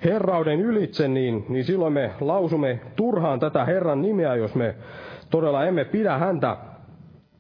[0.04, 4.76] herrauden ylitse, niin, niin silloin me lausumme turhaan tätä Herran nimeä, jos me
[5.30, 6.58] todella emme pidä häntä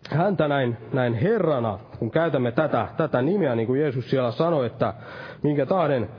[0.10, 4.93] häntä näin, näin Herrana, kun käytämme tätä, tätä nimeä, niin kuin Jeesus siellä sanoi, että
[5.43, 6.10] minkä tahden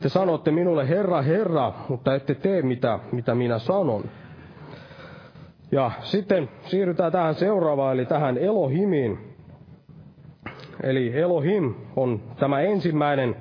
[0.00, 4.04] te sanotte minulle Herra, Herra, mutta ette tee mitä, mitä minä sanon.
[5.72, 9.18] Ja sitten siirrytään tähän seuraavaan, eli tähän Elohimiin.
[10.82, 13.36] Eli Elohim on tämä ensimmäinen,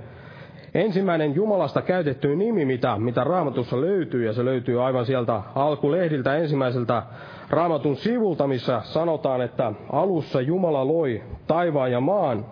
[0.73, 7.03] ensimmäinen Jumalasta käytetty nimi, mitä, mitä raamatussa löytyy, ja se löytyy aivan sieltä alkulehdiltä ensimmäiseltä
[7.49, 12.45] raamatun sivulta, missä sanotaan, että alussa Jumala loi taivaan ja maan.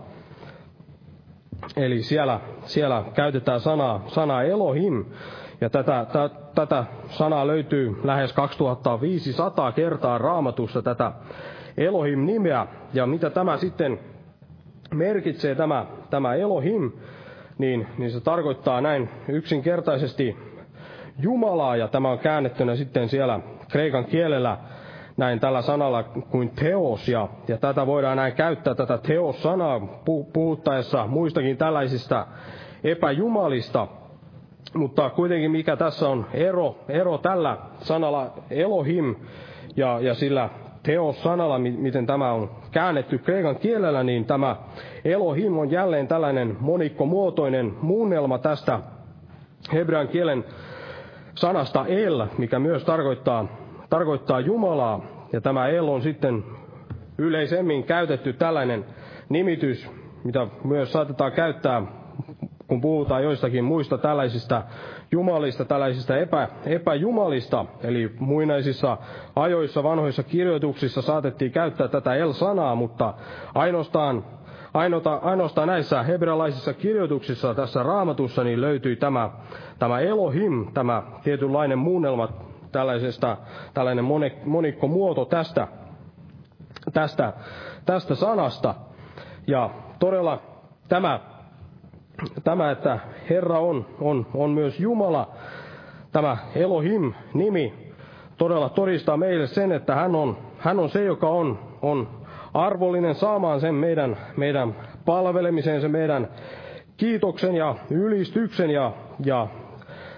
[1.77, 5.05] Eli siellä, siellä käytetään sanaa, sanaa Elohim,
[5.61, 11.11] ja tätä, tä, tätä sanaa löytyy lähes 2500 kertaa raamatussa tätä
[11.77, 12.67] Elohim-nimeä.
[12.93, 13.99] Ja mitä tämä sitten
[14.93, 16.91] merkitsee, tämä, tämä Elohim,
[17.57, 20.37] niin, niin se tarkoittaa näin yksinkertaisesti
[21.19, 23.39] Jumalaa, ja tämä on käännettynä sitten siellä
[23.71, 24.57] kreikan kielellä
[25.17, 29.79] näin tällä sanalla kuin teos, ja, ja tätä voidaan näin käyttää, tätä teos-sanaa,
[30.33, 32.27] puhuttaessa muistakin tällaisista
[32.83, 33.87] epäjumalista,
[34.77, 39.15] mutta kuitenkin mikä tässä on ero, ero tällä sanalla Elohim
[39.75, 40.49] ja, ja sillä
[40.83, 44.55] teos-sanalla, miten tämä on käännetty kreikan kielellä, niin tämä
[45.05, 48.79] Elohim on jälleen tällainen monikkomuotoinen muunnelma tästä
[49.73, 50.45] hebrean kielen
[51.35, 53.45] sanasta El, mikä myös tarkoittaa
[53.89, 55.01] tarkoittaa Jumalaa,
[55.33, 56.43] ja tämä El on sitten
[57.17, 58.85] yleisemmin käytetty tällainen
[59.29, 59.89] nimitys,
[60.23, 61.81] mitä myös saatetaan käyttää,
[62.67, 64.63] kun puhutaan joistakin muista tällaisista
[65.11, 68.97] jumalista, tällaisista epä, epäjumalista, eli muinaisissa
[69.35, 73.13] ajoissa, vanhoissa kirjoituksissa saatettiin käyttää tätä El-sanaa, mutta
[73.55, 74.25] ainoastaan,
[74.73, 79.29] ainoastaan, ainoastaan näissä hebrealaisissa kirjoituksissa tässä raamatussa niin löytyi tämä,
[79.79, 82.29] tämä Elohim, tämä tietynlainen muunnelma
[82.71, 83.37] tällaisesta,
[83.73, 84.05] tällainen
[84.45, 85.67] monikko muoto tästä,
[86.93, 87.33] tästä,
[87.85, 88.75] tästä sanasta.
[89.47, 90.41] Ja todella
[90.89, 91.19] tämä,
[92.43, 92.99] tämä että
[93.29, 95.31] Herra on, on, on myös Jumala,
[96.11, 97.73] tämä Elohim-nimi
[98.37, 102.07] todella todistaa meille sen, että hän on, hän on se, joka on, on
[102.53, 106.27] arvollinen saamaan sen meidän, meidän palvelemiseen, se meidän
[106.97, 108.91] kiitoksen ja ylistyksen ja,
[109.25, 109.47] ja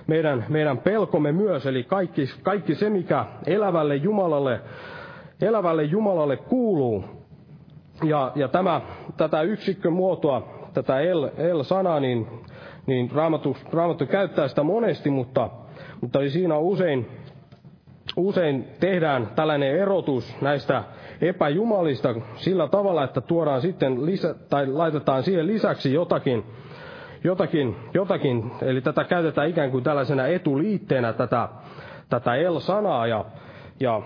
[0.07, 4.61] meidän, meidän pelkomme myös, eli kaikki, kaikki se, mikä elävälle Jumalalle,
[5.41, 7.03] elävälle Jumalalle kuuluu.
[8.03, 8.81] Ja, ja tämä,
[9.17, 10.99] tätä yksikkömuotoa, tätä
[11.37, 12.27] El-sanaa, niin,
[12.85, 15.49] niin raamattu, raamattu käyttää sitä monesti, mutta,
[16.01, 17.07] mutta siinä usein,
[18.17, 20.83] usein tehdään tällainen erotus näistä
[21.21, 26.43] epäjumalista sillä tavalla, että tuodaan sitten lisä, tai laitetaan siihen lisäksi jotakin,
[27.23, 31.49] jotakin, jotakin, eli tätä käytetään ikään kuin tällaisena etuliitteenä tätä,
[32.09, 33.25] tätä el-sanaa ja,
[33.79, 34.01] ja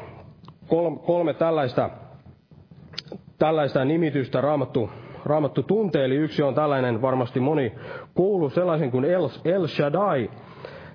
[0.67, 1.89] kolme, kolme tällaista,
[3.39, 4.89] tällaista nimitystä raamattu,
[5.25, 7.73] raamattu tuntee, eli yksi on tällainen, varmasti moni
[8.13, 10.29] kuuluu sellaisen kuin El, El Shaddai,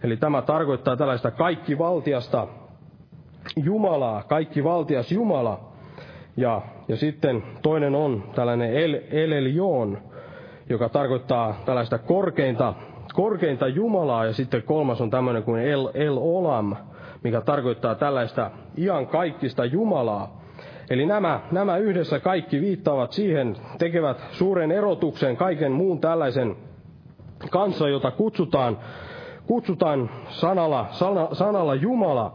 [0.02, 2.46] eli tämä tarkoittaa tällaista kaikkivaltiasta
[3.56, 5.60] Jumalaa, kaikkivaltias Jumala.
[6.36, 9.52] Ja, ja sitten toinen on tällainen El, El
[10.68, 12.74] joka tarkoittaa tällaista korkeinta,
[13.14, 16.76] korkeinta Jumalaa, ja sitten kolmas on tämmöinen kuin El, El Olam,
[17.24, 20.37] mikä tarkoittaa tällaista ian kaikkista Jumalaa.
[20.90, 26.56] Eli nämä, nämä yhdessä kaikki viittaavat siihen, tekevät suuren erotuksen kaiken muun tällaisen
[27.50, 28.78] kanssa, jota kutsutaan,
[29.46, 32.34] kutsutaan sanalla, sana, sanalla Jumala.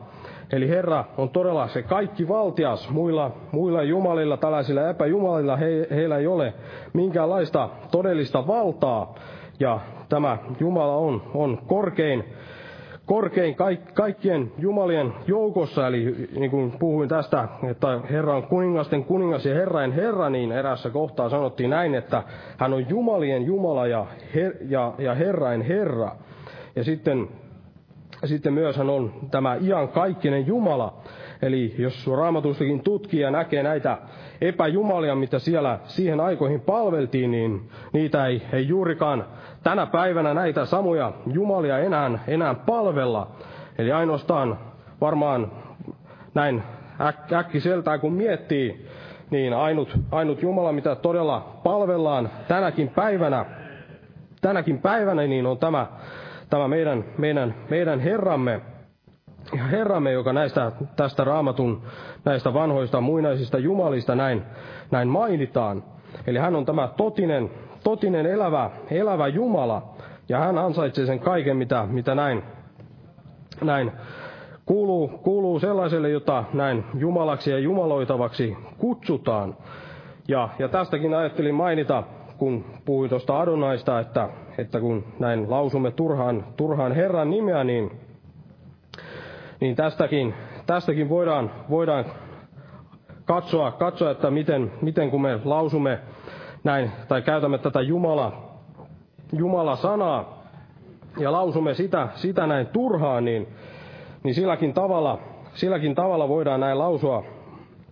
[0.51, 2.89] Eli Herra on todella se kaikki valtias.
[2.89, 6.53] Muilla, muilla jumalilla, tällaisilla epäjumalilla, he, heillä ei ole
[6.93, 9.15] minkäänlaista todellista valtaa.
[9.59, 9.79] Ja
[10.09, 12.23] tämä Jumala on, on korkein,
[13.05, 15.87] korkein kaik, kaikkien jumalien joukossa.
[15.87, 20.89] Eli niin kuin puhuin tästä, että Herra on kuningasten kuningas ja Herrain Herra, niin erässä
[20.89, 22.23] kohtaa sanottiin näin, että
[22.57, 26.11] hän on jumalien Jumala ja, her, ja, ja Herrain Herra.
[26.75, 27.29] Ja sitten
[28.25, 31.01] sitten myös hän on tämä ian kaikkinen Jumala.
[31.41, 33.97] Eli jos raamatustakin tutkii ja näkee näitä
[34.41, 39.25] epäjumalia, mitä siellä siihen aikoihin palveltiin, niin niitä ei, ei juurikaan
[39.63, 43.27] tänä päivänä näitä samoja jumalia enää, enää palvella.
[43.77, 44.59] Eli ainoastaan
[45.01, 45.51] varmaan
[46.33, 46.63] näin
[47.01, 48.87] äk, äkkiseltään kun miettii,
[49.29, 53.45] niin ainut, ainut Jumala, mitä todella palvellaan tänäkin päivänä,
[54.41, 55.87] tänäkin päivänä, niin on tämä
[56.53, 58.61] tämä meidän, meidän, meidän Herramme,
[59.71, 61.81] Herramme, joka näistä, tästä raamatun,
[62.25, 64.43] näistä vanhoista muinaisista jumalista näin,
[64.91, 65.83] näin mainitaan.
[66.27, 67.51] Eli hän on tämä totinen,
[67.83, 69.95] totinen elävä, elävä Jumala,
[70.29, 72.43] ja hän ansaitsee sen kaiken, mitä, mitä näin,
[73.61, 73.91] näin
[74.65, 79.57] kuuluu, kuuluu sellaiselle, jota näin jumalaksi ja jumaloitavaksi kutsutaan.
[80.27, 82.03] Ja, ja tästäkin ajattelin mainita,
[82.37, 87.91] kun puhuin tuosta Adonaista, että että kun näin lausumme turhaan, turhaan Herran nimeä, niin,
[89.59, 90.33] niin tästäkin,
[90.65, 92.05] tästäkin voidaan, voidaan
[93.25, 95.99] katsoa, katsoa, että miten, miten kun me lausumme
[96.63, 98.51] näin, tai käytämme tätä Jumala,
[99.33, 100.43] Jumala-sanaa,
[101.17, 103.47] ja lausumme sitä, sitä näin turhaan, niin,
[104.23, 105.19] niin silläkin, tavalla,
[105.53, 107.23] silläkin tavalla voidaan näin lausua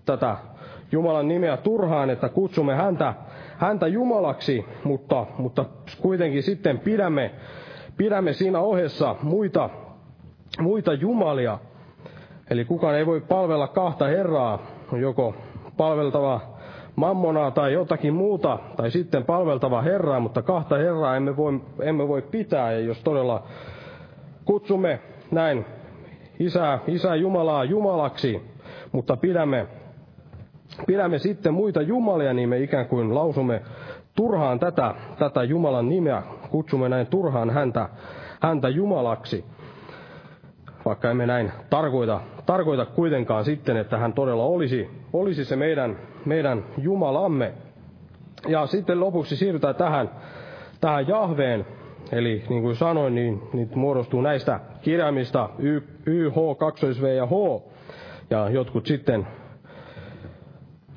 [0.06, 0.38] tätä
[0.92, 3.14] Jumalan nimeä turhaan, että kutsumme häntä
[3.62, 5.66] häntä Jumalaksi, mutta, mutta
[6.02, 7.32] kuitenkin sitten pidämme,
[7.98, 9.70] pidämme siinä ohessa muita,
[10.60, 11.60] muita jumalia.
[12.50, 14.60] Eli kukaan ei voi palvella kahta Herraa,
[15.00, 15.36] joko
[15.78, 16.42] palveltava
[17.02, 22.22] mammonaa tai jotakin muuta, tai sitten palveltava Herraa, mutta kahta Herraa emme voi, emme voi
[22.22, 22.72] pitää.
[22.72, 23.44] Ja jos todella
[24.46, 25.00] kutsumme
[25.32, 25.66] näin
[26.40, 28.42] Isää, Isää Jumalaa Jumalaksi,
[28.92, 29.68] mutta pidämme
[30.88, 33.62] pidämme sitten muita jumalia, niin me ikään kuin lausumme
[34.16, 37.90] turhaan tätä, tätä Jumalan nimeä, kutsumme näin turhaan häntä,
[38.42, 39.46] häntä Jumalaksi.
[40.86, 46.66] Vaikka emme näin tarkoita, tarkoita kuitenkaan sitten, että hän todella olisi, olisi se meidän, meidän
[46.78, 47.54] Jumalamme.
[48.48, 50.10] Ja sitten lopuksi siirrytään tähän,
[50.82, 51.66] tähän Jahveen,
[52.12, 57.26] Eli niin kuin sanoin, niin, niin muodostuu näistä kirjaimista y, y, H, 2 V ja
[57.26, 57.32] H.
[58.30, 59.28] Ja jotkut sitten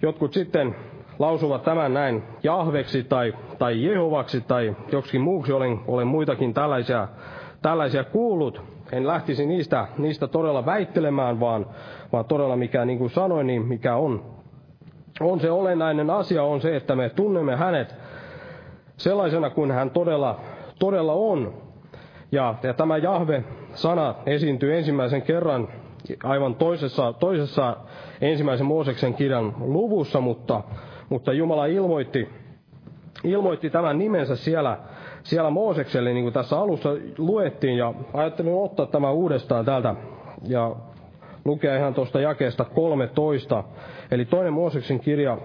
[0.02, 0.76] Jotkut sitten
[1.18, 5.52] lausuvat tämän näin Jahveksi tai, tai Jehovaksi tai joksikin muuksi.
[5.52, 7.08] Olen, olen muitakin tällaisia,
[7.62, 8.62] tällaisia kuullut.
[8.92, 11.66] En lähtisi niistä, niistä todella väittelemään, vaan,
[12.12, 14.33] vaan todella mikä, niin kuin sanoin, niin mikä on,
[15.20, 17.94] on se olennainen asia, on se, että me tunnemme hänet
[18.96, 20.40] sellaisena kuin hän todella,
[20.78, 21.54] todella on.
[22.32, 25.68] Ja, ja tämä Jahve-sana esiintyy ensimmäisen kerran
[26.24, 27.76] aivan toisessa, toisessa
[28.20, 30.62] ensimmäisen Mooseksen kirjan luvussa, mutta,
[31.08, 32.28] mutta Jumala ilmoitti,
[33.24, 34.78] ilmoitti tämän nimensä siellä,
[35.22, 39.94] siellä Moosekselle, niin kuin tässä alussa luettiin, ja ajattelin ottaa tämä uudestaan täältä
[40.48, 40.76] ja
[41.44, 43.64] lukea ihan tuosta jakeesta 13.
[44.10, 45.38] Eli toinen Mooseksen kirja,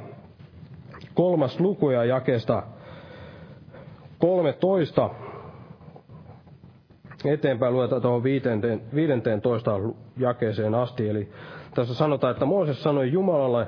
[1.13, 2.63] kolmas luku ja jakeesta
[4.19, 5.09] 13
[7.25, 9.79] eteenpäin luetaan tuohon 15
[10.17, 11.09] jakeeseen asti.
[11.09, 11.29] Eli
[11.75, 13.67] tässä sanotaan, että Mooses sanoi Jumalalle,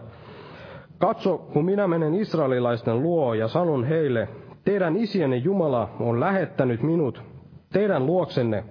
[0.97, 4.27] katso, kun minä menen israelilaisten luo ja sanon heille,
[4.65, 7.23] teidän isienne Jumala on lähettänyt minut
[7.73, 8.63] teidän luoksenne.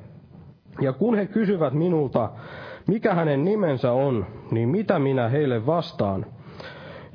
[0.80, 2.30] Ja kun he kysyvät minulta,
[2.90, 6.26] mikä hänen nimensä on, niin mitä minä heille vastaan?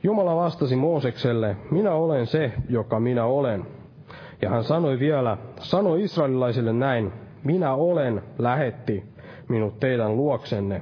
[0.04, 3.66] Jumala vastasi Moosekselle, minä olen se, joka minä olen.
[4.42, 7.14] Ja hän sanoi vielä, sano israelilaisille näin,
[7.44, 9.04] minä olen, lähetti
[9.50, 10.82] minut teidän luoksenne.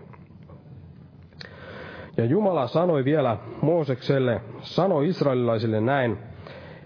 [2.18, 6.18] Ja Jumala sanoi vielä Moosekselle, sano israelilaisille näin,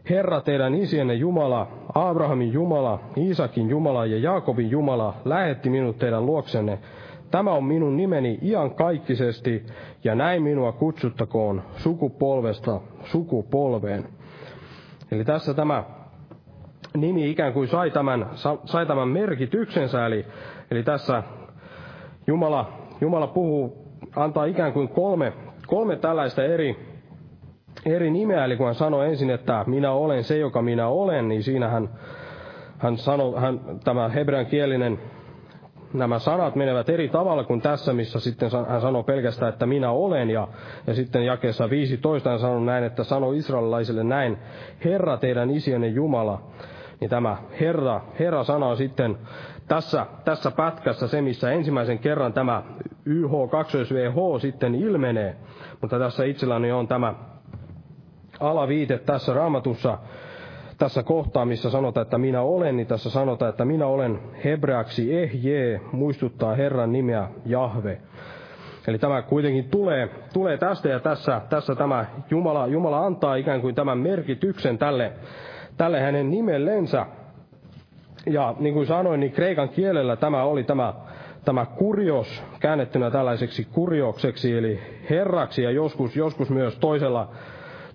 [0.10, 6.80] Herra teidän isienne Jumala, Abrahamin Jumala, Iisakin Jumala ja Jaakobin Jumala lähetti minut teidän luoksenne.
[7.32, 9.66] Tämä on minun nimeni iankaikkisesti,
[10.04, 14.06] ja näin minua kutsuttakoon sukupolvesta sukupolveen.
[15.12, 15.84] Eli tässä tämä
[16.98, 18.30] nimi ikään kuin sai tämän,
[18.66, 20.26] sai tämän merkityksensä, eli,
[20.72, 21.24] eli tässä
[22.28, 22.72] Jumala,
[23.02, 25.34] Jumala puhuu, antaa ikään kuin kolme,
[25.68, 26.76] kolme tällaista eri,
[27.86, 31.44] eri nimeä, eli kun hän sanoi ensin, että minä olen se, joka minä olen, niin
[31.44, 31.90] siinä hän,
[32.78, 35.00] hän sanoi, hän, tämä hebrean kielinen
[35.94, 40.30] nämä sanat menevät eri tavalla kuin tässä, missä sitten hän sanoo pelkästään, että minä olen,
[40.30, 40.48] ja,
[40.88, 44.38] ja sitten jakeessa 15 hän sanoo näin, että sano israelilaisille näin,
[44.86, 46.42] Herra teidän isienne Jumala,
[47.00, 49.18] niin tämä Herra, Herra-sana on sitten
[49.68, 52.64] tässä, tässä pätkässä se, missä ensimmäisen kerran tämä
[53.06, 55.36] YH, 2 VH sitten ilmenee,
[55.82, 57.14] mutta tässä itselläni on tämä
[58.40, 59.98] alaviite tässä raamatussa,
[60.78, 65.82] tässä kohtaa, missä sanotaan, että minä olen, niin tässä sanotaan, että minä olen hebreaksi ehje,
[65.92, 67.98] muistuttaa Herran nimeä Jahve.
[68.88, 73.76] Eli tämä kuitenkin tulee, tulee tästä ja tässä, tässä tämä Jumala, Jumala antaa ikään kuin
[73.76, 75.12] tämän merkityksen tälle,
[75.78, 77.06] tälle hänen nimellensä.
[78.26, 80.94] Ja niin kuin sanoin, niin kreikan kielellä tämä oli tämä,
[81.46, 87.30] tämä kurios käännettynä tällaiseksi kuriokseksi, eli herraksi ja joskus, joskus myös toisella,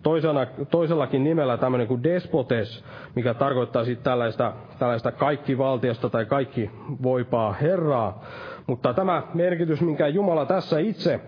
[0.02, 2.84] toisena, toisellakin nimellä tämmöinen kuin despotes,
[3.14, 5.12] mikä tarkoittaa sitten tällaista, tällaista
[5.58, 6.70] valtiasta tai kaikki
[7.02, 8.24] voipaa herraa.
[8.66, 11.20] Mutta tämä merkitys, minkä Jumala tässä itse,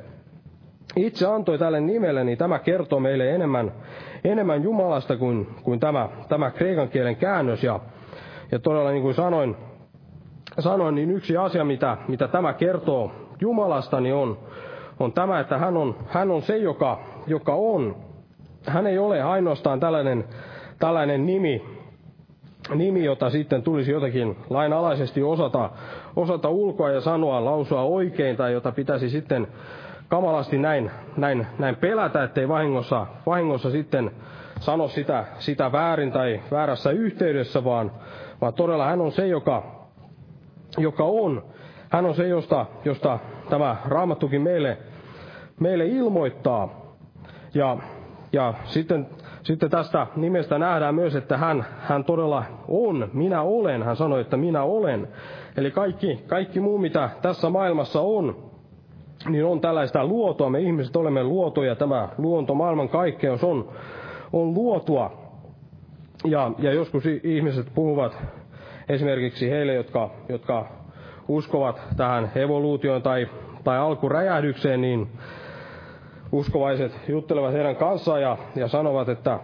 [0.96, 3.72] itse antoi tälle nimelle, niin tämä kertoo meille enemmän,
[4.24, 7.64] enemmän Jumalasta kuin, kuin tämä, tämä kreikan kielen käännös.
[7.64, 7.80] Ja,
[8.52, 9.56] ja todella niin kuin sanoin,
[10.58, 14.38] sanoin, niin yksi asia, mitä, mitä tämä kertoo Jumalasta, niin on,
[15.00, 17.96] on tämä, että hän on, hän on se, joka, joka on.
[18.66, 20.24] Hän ei ole ainoastaan tällainen,
[20.78, 21.64] tällainen nimi,
[22.74, 25.70] nimi, jota sitten tulisi jotenkin lainalaisesti osata,
[26.16, 29.48] osata ulkoa ja sanoa, lausua oikein, tai jota pitäisi sitten
[30.08, 34.10] kamalasti näin, näin, näin pelätä, ettei vahingossa, vahingossa sitten
[34.60, 37.90] sano sitä, sitä väärin tai väärässä yhteydessä, vaan,
[38.40, 39.62] vaan todella hän on se, joka,
[40.78, 41.42] joka on.
[41.90, 43.18] Hän on se, josta, josta
[43.50, 44.78] tämä raamattukin meille,
[45.60, 46.68] meille ilmoittaa.
[47.54, 47.76] Ja,
[48.34, 49.06] ja sitten,
[49.42, 53.82] sitten tästä nimestä nähdään myös, että hän, hän todella on, minä olen.
[53.82, 55.08] Hän sanoi, että minä olen.
[55.56, 58.36] Eli kaikki, kaikki muu, mitä tässä maailmassa on,
[59.28, 60.50] niin on tällaista luotua.
[60.50, 61.76] Me ihmiset olemme luotuja.
[61.76, 63.68] Tämä luonto, maailman kaikkeus on,
[64.32, 65.24] on luotua.
[66.24, 68.18] Ja, ja joskus ihmiset puhuvat
[68.88, 70.66] esimerkiksi heille, jotka, jotka
[71.28, 73.28] uskovat tähän evoluutioon tai,
[73.64, 75.08] tai alkuräjähdykseen, niin
[76.34, 79.40] uskovaiset juttelevat heidän kanssaan ja, ja sanovat, että,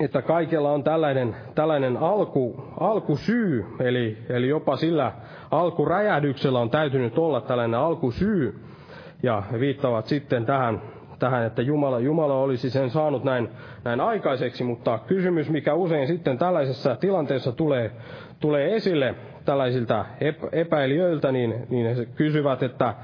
[0.00, 5.12] että kaikella on tällainen, tällainen alku, alkusyy, eli, eli jopa sillä
[5.50, 8.60] alkuräjähdyksellä on täytynyt olla tällainen alkusyy,
[9.22, 10.82] ja viittavat sitten tähän,
[11.18, 13.48] tähän että Jumala, Jumala olisi sen saanut näin,
[13.84, 17.90] näin aikaiseksi, mutta kysymys, mikä usein sitten tällaisessa tilanteessa tulee,
[18.40, 19.14] tulee esille
[19.44, 20.04] tällaisilta
[20.52, 22.94] epäilijöiltä, niin, niin he kysyvät, että,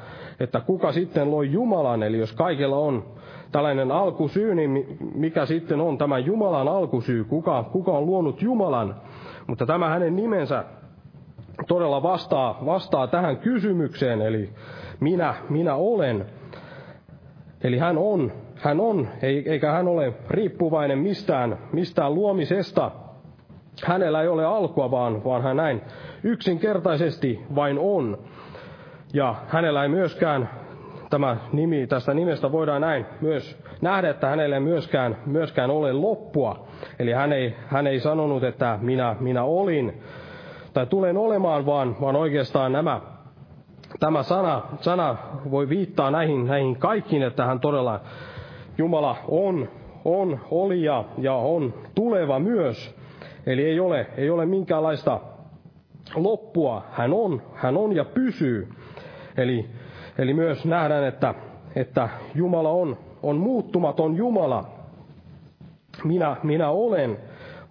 [0.41, 3.05] että kuka sitten loi Jumalan, eli jos kaikilla on
[3.53, 8.95] tällainen alkusyy, niin mikä sitten on tämä Jumalan alkusyy, kuka, kuka on luonut Jumalan,
[9.47, 10.65] mutta tämä hänen nimensä
[11.69, 14.51] todella vastaa, vastaa tähän kysymykseen, eli
[15.01, 16.27] minä, minä olen.
[17.65, 22.91] Eli hän on, hän on, eikä hän ole riippuvainen mistään, mistään luomisesta.
[23.85, 25.81] Hänellä ei ole alkua, vaan, vaan hän näin
[26.23, 28.19] yksinkertaisesti vain on.
[29.15, 30.51] Ja hänellä ei myöskään
[31.11, 36.67] tämä nimi, tästä nimestä voidaan näin myös nähdä, että hänelle myöskään, myöskään ole loppua.
[36.99, 40.03] Eli hän ei, hän ei sanonut, että minä, minä olin
[40.73, 43.01] tai tulen olemaan, vaan, vaan oikeastaan nämä,
[44.01, 45.17] tämä sana, sana
[45.51, 48.01] voi viittaa näihin, näihin kaikkiin, että hän todella,
[48.79, 49.69] Jumala on,
[50.05, 52.97] on, oli ja, ja on tuleva myös.
[53.47, 55.21] Eli ei ole, ei ole minkäänlaista
[56.15, 56.83] loppua.
[56.91, 58.69] Hän on, hän on ja pysyy.
[59.37, 59.67] Eli,
[60.19, 61.35] eli myös nähdään, että,
[61.77, 64.65] että Jumala on, on muuttumaton Jumala.
[66.05, 67.19] Minä, minä olen,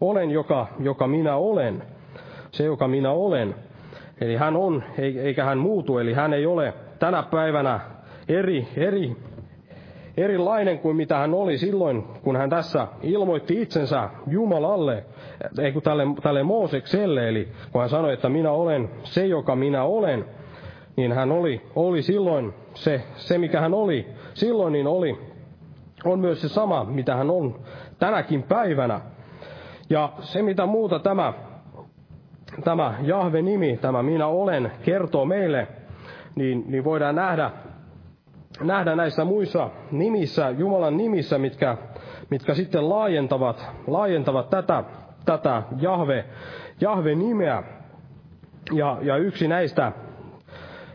[0.01, 1.83] olen joka, joka minä olen.
[2.51, 3.55] Se, joka minä olen.
[4.21, 7.79] Eli hän on, eikä hän muutu, eli hän ei ole tänä päivänä
[8.27, 9.15] eri, eri,
[10.17, 15.05] erilainen kuin mitä hän oli silloin, kun hän tässä ilmoitti itsensä Jumalalle,
[15.59, 19.83] ei kun tälle, tälle Moosekselle, eli kun hän sanoi, että minä olen se, joka minä
[19.83, 20.25] olen,
[20.95, 25.17] niin hän oli, oli silloin se, se, mikä hän oli silloin, niin oli,
[26.05, 27.59] on myös se sama, mitä hän on
[27.99, 29.01] tänäkin päivänä.
[29.89, 31.33] Ja se, mitä muuta tämä,
[32.63, 35.67] tämä Jahve-nimi, tämä minä olen, kertoo meille,
[36.35, 37.51] niin, niin voidaan nähdä,
[38.61, 41.77] nähdä näissä muissa nimissä, Jumalan nimissä, mitkä,
[42.29, 44.83] mitkä sitten laajentavat, laajentavat tätä,
[45.25, 46.25] tätä Jahve,
[46.81, 47.63] Jahve-nimeä.
[48.71, 49.91] Ja, ja yksi näistä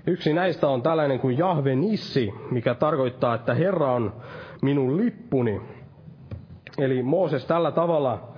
[0.09, 4.13] Yksi näistä on tällainen kuin Jahve Nissi, mikä tarkoittaa, että Herra on
[4.63, 5.61] minun lippuni.
[6.79, 8.29] Eli Mooses tällä tavalla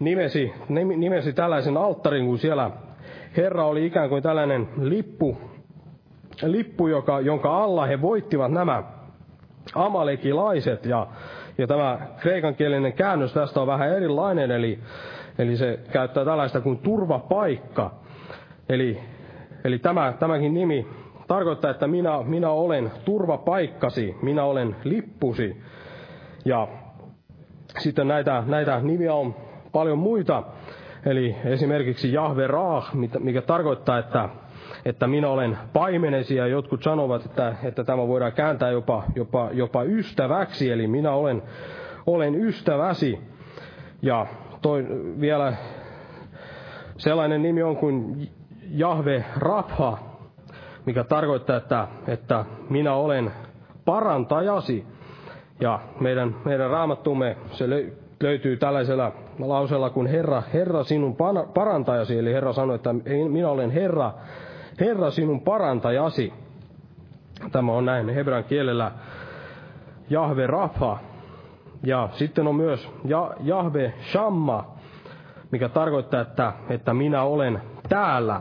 [0.00, 0.52] nimesi,
[0.96, 2.70] nimesi tällaisen alttarin, kun siellä
[3.36, 5.38] Herra oli ikään kuin tällainen lippu,
[6.42, 8.82] lippu joka, jonka alla he voittivat nämä
[9.74, 10.86] amalekilaiset.
[10.86, 11.06] Ja,
[11.58, 14.78] ja tämä kreikankielinen käännös tästä on vähän erilainen, eli,
[15.38, 17.90] eli se käyttää tällaista kuin turvapaikka.
[18.68, 19.00] Eli,
[19.64, 20.86] eli tämä, tämäkin nimi
[21.30, 25.62] tarkoittaa, että minä, minä olen turvapaikkasi, minä olen lippusi.
[26.44, 26.68] Ja
[27.78, 29.34] sitten näitä, näitä nimiä on
[29.72, 30.42] paljon muita,
[31.06, 34.28] eli esimerkiksi Jahve Raah, mikä tarkoittaa, että,
[34.84, 39.82] että minä olen paimenesi, ja jotkut sanovat, että, että tämä voidaan kääntää jopa, jopa, jopa
[39.82, 41.42] ystäväksi, eli minä olen,
[42.06, 43.20] olen ystäväsi.
[44.02, 44.26] Ja
[44.62, 44.86] toi,
[45.20, 45.52] vielä
[46.96, 48.28] sellainen nimi on kuin
[48.70, 50.09] Jahve Rapha,
[50.86, 53.32] mikä tarkoittaa, että, että minä olen
[53.84, 54.86] parantajasi.
[55.60, 57.64] Ja meidän, meidän raamattumme se
[58.22, 61.16] löytyy tällaisella lauseella kuin Herra, Herra sinun
[61.54, 62.18] parantajasi.
[62.18, 62.94] Eli Herra sanoi, että
[63.28, 64.12] minä olen Herra,
[64.80, 66.32] Herra sinun parantajasi.
[67.52, 68.92] Tämä on näin hebran kielellä
[70.10, 70.98] Jahve Rafa.
[71.82, 72.88] Ja sitten on myös
[73.40, 74.74] Jahve Shamma,
[75.50, 78.40] mikä tarkoittaa, että, että minä olen täällä.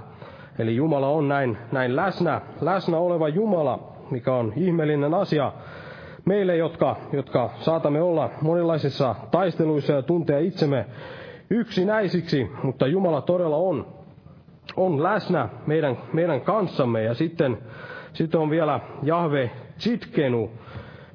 [0.59, 3.79] Eli Jumala on näin, näin läsnä, läsnä oleva Jumala,
[4.11, 5.51] mikä on ihmeellinen asia
[6.25, 10.85] meille, jotka, jotka saatamme olla monenlaisissa taisteluissa ja tuntea itsemme
[11.49, 13.87] yksinäisiksi, mutta Jumala todella on,
[14.77, 17.03] on läsnä meidän, meidän kanssamme.
[17.03, 17.57] Ja sitten,
[18.13, 20.51] sitten on vielä Jahve Chitkenu,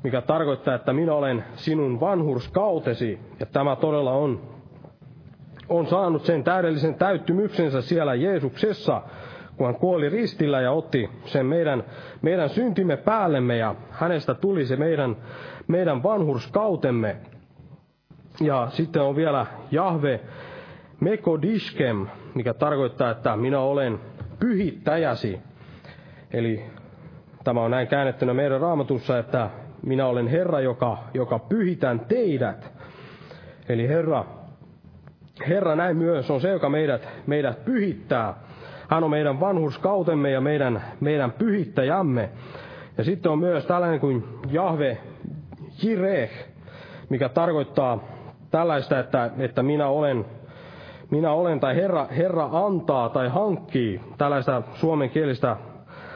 [0.03, 3.19] mikä tarkoittaa, että minä olen sinun vanhurskautesi.
[3.41, 4.41] Ja tämä todella on,
[5.69, 9.03] on saanut sen täydellisen täyttymyksensä siellä Jeesuksessa,
[9.57, 11.85] kun hän kuoli ristillä ja otti sen meidän,
[12.23, 15.17] meidän syntimme päällemme ja hänestä tuli se meidän,
[15.69, 17.17] meidän vanhurskautemme.
[18.41, 20.21] Ja sitten on vielä Jahve
[21.01, 24.01] Mekodiskem, mikä tarkoittaa, että minä olen
[24.41, 25.41] pyhittäjäsi.
[26.31, 26.65] Eli
[27.45, 29.51] tämä on näin käännettynä meidän raamatussa, että
[29.87, 32.73] minä olen Herra, joka, joka pyhitän teidät.
[33.69, 34.25] Eli Herra,
[35.49, 38.35] Herra näin myös on se, joka meidät, meidät pyhittää.
[38.95, 42.31] Hän on meidän vanhurskautemme ja meidän, meidän pyhittäjämme.
[42.99, 44.99] Ja sitten on myös tällainen kuin Jahve
[45.83, 46.31] Jireh,
[47.09, 47.99] mikä tarkoittaa
[48.51, 50.25] tällaista, että, että minä olen,
[51.11, 54.01] minä olen tai Herra, Herra antaa tai hankkii.
[54.19, 55.57] Tällaista suomenkielistä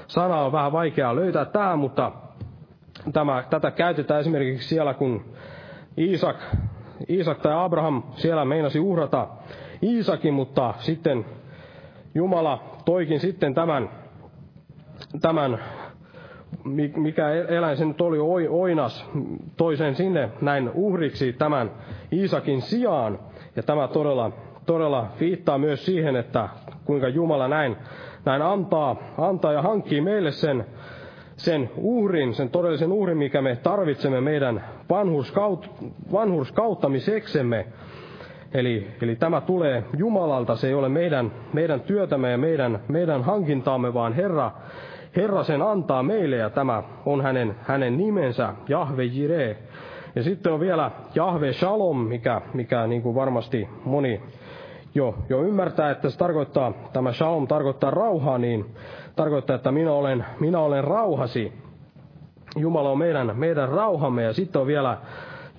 [0.06, 2.12] sanaa on vähän vaikeaa löytää tähän, mutta
[3.12, 5.24] tämä, tätä käytetään esimerkiksi siellä, kun
[5.98, 6.36] Iisak,
[7.10, 9.26] Iisak tai Abraham siellä meinasi uhrata
[9.82, 11.24] Iisakin, mutta sitten
[12.18, 13.90] Jumala toikin sitten tämän,
[15.20, 15.58] tämän
[16.96, 19.10] mikä eläin se nyt oli, oinas,
[19.56, 21.70] toi sen sinne näin uhriksi tämän
[22.12, 23.18] Iisakin sijaan.
[23.56, 24.30] Ja tämä todella,
[24.66, 26.48] todella viittaa myös siihen, että
[26.84, 27.76] kuinka Jumala näin,
[28.24, 30.66] näin antaa, antaa ja hankkii meille sen,
[31.36, 35.70] sen uhrin, sen todellisen uhrin, mikä me tarvitsemme meidän vanhurskaut,
[36.12, 37.66] vanhurskauttamiseksemme.
[38.54, 43.94] Eli, eli tämä tulee Jumalalta, se ei ole meidän, meidän työtämme ja meidän, meidän hankintaamme,
[43.94, 44.50] vaan Herra,
[45.16, 49.56] Herra sen antaa meille ja tämä on hänen, hänen nimensä, Jahve Jireh.
[50.14, 54.22] Ja sitten on vielä Jahve Shalom, mikä, mikä niin kuin varmasti moni
[54.94, 58.66] jo, jo ymmärtää, että se tarkoittaa, tämä Shalom tarkoittaa rauhaa, niin
[59.16, 61.52] tarkoittaa, että minä olen, minä olen rauhasi.
[62.56, 64.98] Jumala on meidän, meidän rauhamme ja sitten on vielä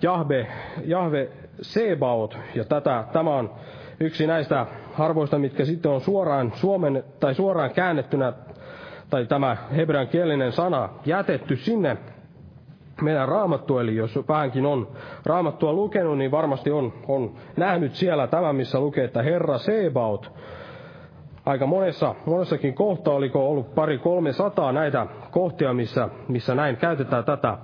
[0.02, 0.48] Jahve,
[0.86, 1.30] Jahve
[1.62, 3.52] Sebaot, ja tätä, tämä on
[4.00, 8.34] yksi näistä harvoista, mitkä sitten on suoraan suomen, tai suoraan käännettynä,
[9.10, 11.98] tai tämä hebrean kielinen sana jätetty sinne
[13.02, 14.88] meidän raamattu, eli jos vähänkin on
[15.26, 20.32] raamattua lukenut, niin varmasti on, on nähnyt siellä tämä, missä lukee, että Herra Sebaot.
[21.46, 27.24] Aika monessa, monessakin kohtaa, oliko ollut pari kolme sataa näitä kohtia, missä, missä näin käytetään
[27.24, 27.58] tätä.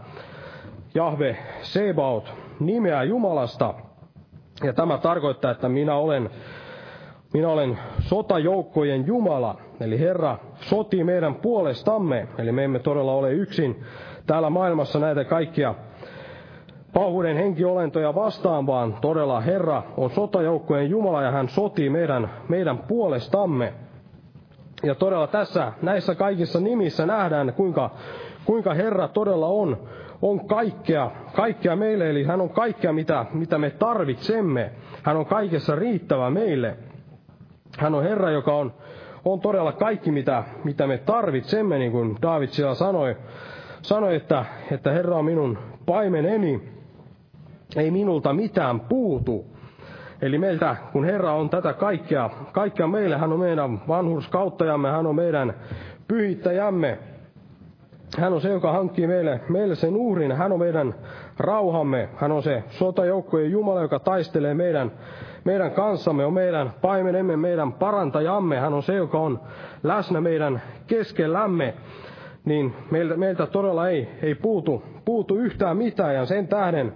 [0.96, 3.74] Jahve Sebaot nimeä Jumalasta.
[4.64, 6.30] Ja tämä tarkoittaa, että minä olen,
[7.34, 13.84] minä olen sotajoukkojen Jumala, eli Herra sotii meidän puolestamme, eli me emme todella ole yksin
[14.28, 15.76] täällä maailmassa näitä kaikkia
[16.94, 23.74] pauhuuden henkiolentoja vastaan, vaan todella Herra on sotajoukkojen Jumala ja hän sotii meidän, meidän puolestamme.
[24.84, 27.90] Ja todella tässä näissä kaikissa nimissä nähdään, kuinka,
[28.46, 29.78] kuinka Herra todella on,
[30.26, 34.72] on kaikkea, kaikkea meille, eli hän on kaikkea, mitä, mitä me tarvitsemme.
[35.04, 36.78] Hän on kaikessa riittävä meille.
[37.78, 38.74] Hän on Herra, joka on,
[39.26, 43.16] on todella kaikki, mitä, mitä me tarvitsemme, niin kuin David siellä sanoi,
[43.82, 46.70] sanoi, että, että Herra on minun paimeneni,
[47.76, 49.46] ei minulta mitään puutu.
[50.22, 55.16] Eli meiltä, kun Herra on tätä kaikkea, kaikkea meille, hän on meidän vanhurskauttajamme, hän on
[55.16, 55.54] meidän
[56.08, 57.00] pyhittäjämme,
[58.18, 60.32] hän on se, joka hankkii meille, meille sen uhrin.
[60.32, 60.96] Hän on meidän
[61.38, 62.10] rauhamme.
[62.16, 64.92] Hän on se sotajoukkojen Jumala, joka taistelee meidän,
[65.44, 68.60] meidän kanssamme, on meidän paimenemme, meidän parantajamme.
[68.60, 69.40] Hän on se, joka on
[69.84, 71.74] läsnä meidän keskellämme.
[72.46, 76.16] Niin meiltä, meiltä todella ei, ei puutu, puutu yhtään mitään.
[76.16, 76.94] Ja sen tähden,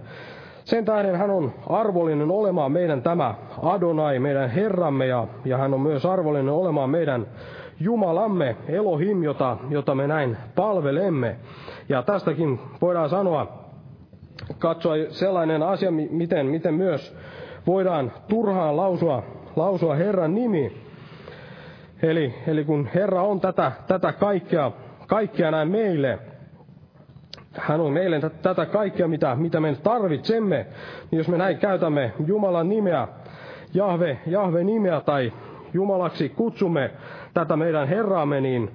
[0.63, 5.81] sen tähden hän on arvollinen olemaan meidän tämä Adonai, meidän Herramme, ja, ja hän on
[5.81, 7.27] myös arvollinen olemaan meidän
[7.79, 11.35] Jumalamme, Elohim, jota, jota me näin palvelemme.
[11.89, 13.65] Ja tästäkin voidaan sanoa,
[14.59, 17.15] katsoa sellainen asia, miten, miten myös
[17.67, 19.23] voidaan turhaan lausua,
[19.55, 20.73] lausua Herran nimi.
[22.03, 24.71] Eli, eli kun Herra on tätä, tätä kaikkea,
[25.07, 26.19] kaikkea näin meille,
[27.53, 30.65] hän on meille tätä kaikkea, mitä, mitä me tarvitsemme,
[31.11, 33.07] niin jos me näin käytämme Jumalan nimeä,
[33.73, 35.33] Jahve, Jahve nimeä tai
[35.73, 36.91] Jumalaksi kutsumme
[37.39, 38.71] tätä meidän Herraamme, niin,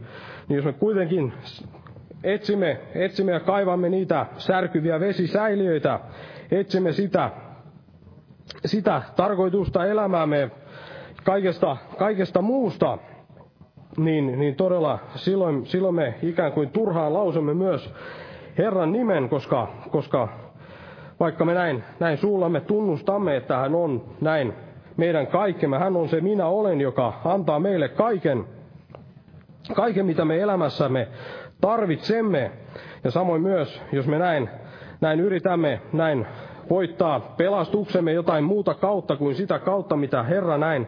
[0.49, 1.33] niin jos me kuitenkin
[2.25, 6.01] etsimme, etsimme ja kaivamme niitä särkyviä vesisäiliöitä,
[6.51, 7.31] etsimme sitä,
[8.65, 10.51] sitä tarkoitusta elämäämme
[11.25, 12.99] kaikesta, kaikesta muusta,
[13.97, 17.95] niin, niin todella silloin, silloin me ikään kuin turhaan lausumme myös
[18.59, 20.29] Herran nimen, koska, koska
[21.21, 24.53] vaikka me näin, näin suullamme tunnustamme, että hän on näin
[24.97, 25.79] meidän kaikkemme.
[25.79, 28.45] Hän on se minä olen, joka antaa meille kaiken,
[29.73, 31.09] kaiken mitä me elämässämme
[31.61, 32.51] tarvitsemme.
[33.05, 34.51] Ja samoin myös, jos me näin,
[35.01, 36.27] näin yritämme näin
[36.71, 40.87] voittaa pelastuksemme jotain muuta kautta kuin sitä kautta, mitä Herra näin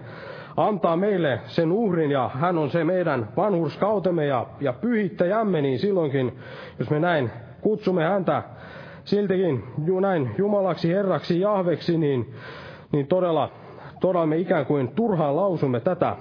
[0.57, 6.39] antaa meille sen uhrin ja hän on se meidän vanhurskautemme ja, ja pyhittäjämme, niin silloinkin,
[6.79, 8.43] jos me näin kutsumme häntä
[9.05, 12.35] siltikin ju, näin Jumalaksi, Herraksi, Jahveksi, niin,
[12.93, 13.51] niin todella
[14.01, 16.17] todella me ikään kuin turhaan lausumme tätä,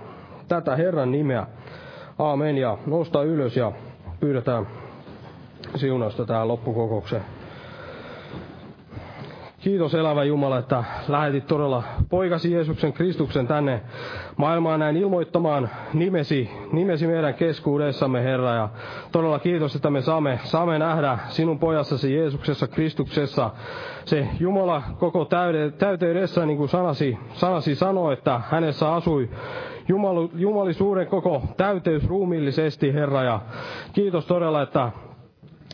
[0.47, 1.47] tätä Herran nimeä.
[2.20, 3.72] Aamen ja nosta ylös ja
[4.20, 4.68] pyydetään
[5.76, 7.22] siunausta tähän loppukokoukseen.
[9.66, 13.82] Kiitos elävä Jumala, että lähetit todella poikasi Jeesuksen Kristuksen tänne
[14.38, 18.53] maailmaan näin ilmoittamaan nimesi, nimesi meidän keskuudessamme, Herra.
[18.53, 18.70] Ja
[19.11, 23.51] todella kiitos, että me saamme, saamme nähdä sinun pojassasi Jeesuksessa Kristuksessa
[24.05, 25.26] se Jumala koko
[25.78, 29.30] täyteydessä, niin kuin sanasi, sanasi sanoi, että hänessä asui
[29.88, 33.23] Jumalu, jumalisuuden koko täyteys ruumiillisesti, Herra.
[33.23, 33.39] Ja
[33.93, 34.91] kiitos todella, että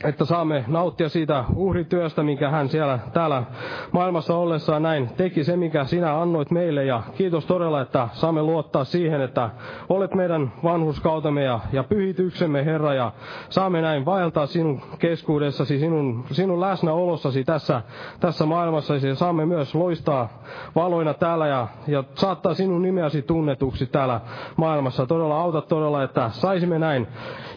[0.04, 3.44] että saamme nauttia siitä uhrityöstä, minkä hän siellä täällä
[3.92, 6.86] maailmassa ollessaan näin teki, se mikä sinä annoit meille.
[6.86, 9.50] Ja kiitos todella, että saamme luottaa siihen, että
[9.90, 13.12] olet meidän vanhuskautemme ja, ja pyhityksemme, Herra, ja
[13.50, 17.82] saamme näin vaeltaa sinun keskuudessasi, sinun, sinun läsnäolossasi tässä,
[18.20, 20.30] tässä maailmassa, ja saamme myös loistaa
[20.76, 24.22] valoina täällä ja, ja saattaa sinun nimeäsi tunnetuksi täällä
[24.56, 25.06] maailmassa.
[25.06, 27.08] Todella auta todella, että saisimme näin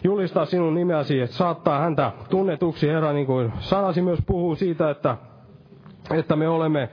[0.03, 5.17] julistaa sinun nimeäsi, että saattaa häntä tunnetuksi, Herra, niin kuin sanasi myös puhuu siitä, että,
[6.13, 6.89] että me olemme,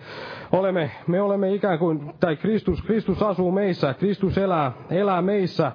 [0.52, 5.72] olemme, me olemme ikään kuin, tai Kristus, Kristus asuu meissä, Kristus elää, elää meissä,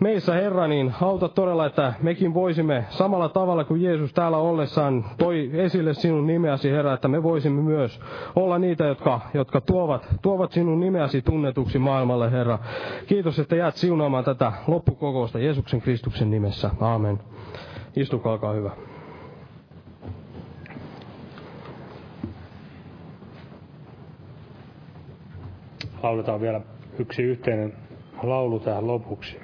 [0.00, 5.50] meissä, Herra, niin auta todella, että mekin voisimme samalla tavalla kuin Jeesus täällä ollessaan toi
[5.52, 8.00] esille sinun nimeäsi, Herra, että me voisimme myös
[8.36, 12.58] olla niitä, jotka, jotka tuovat, tuovat sinun nimeäsi tunnetuksi maailmalle, Herra.
[13.06, 16.70] Kiitos, että jäät siunaamaan tätä loppukokousta Jeesuksen Kristuksen nimessä.
[16.80, 17.20] Aamen.
[17.96, 18.70] Istukaa, olkaa hyvä.
[26.02, 26.60] Lauletaan vielä
[26.98, 27.72] yksi yhteinen
[28.22, 29.36] laulu tähän lopuksi.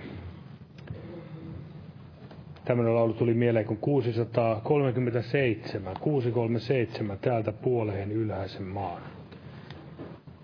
[2.64, 9.02] Tämmöinen laulu tuli mieleen kuin 637, 637 täältä puoleen ylhäisen maan.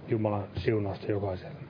[0.08, 1.65] Jumalan siunausta jokaiselle.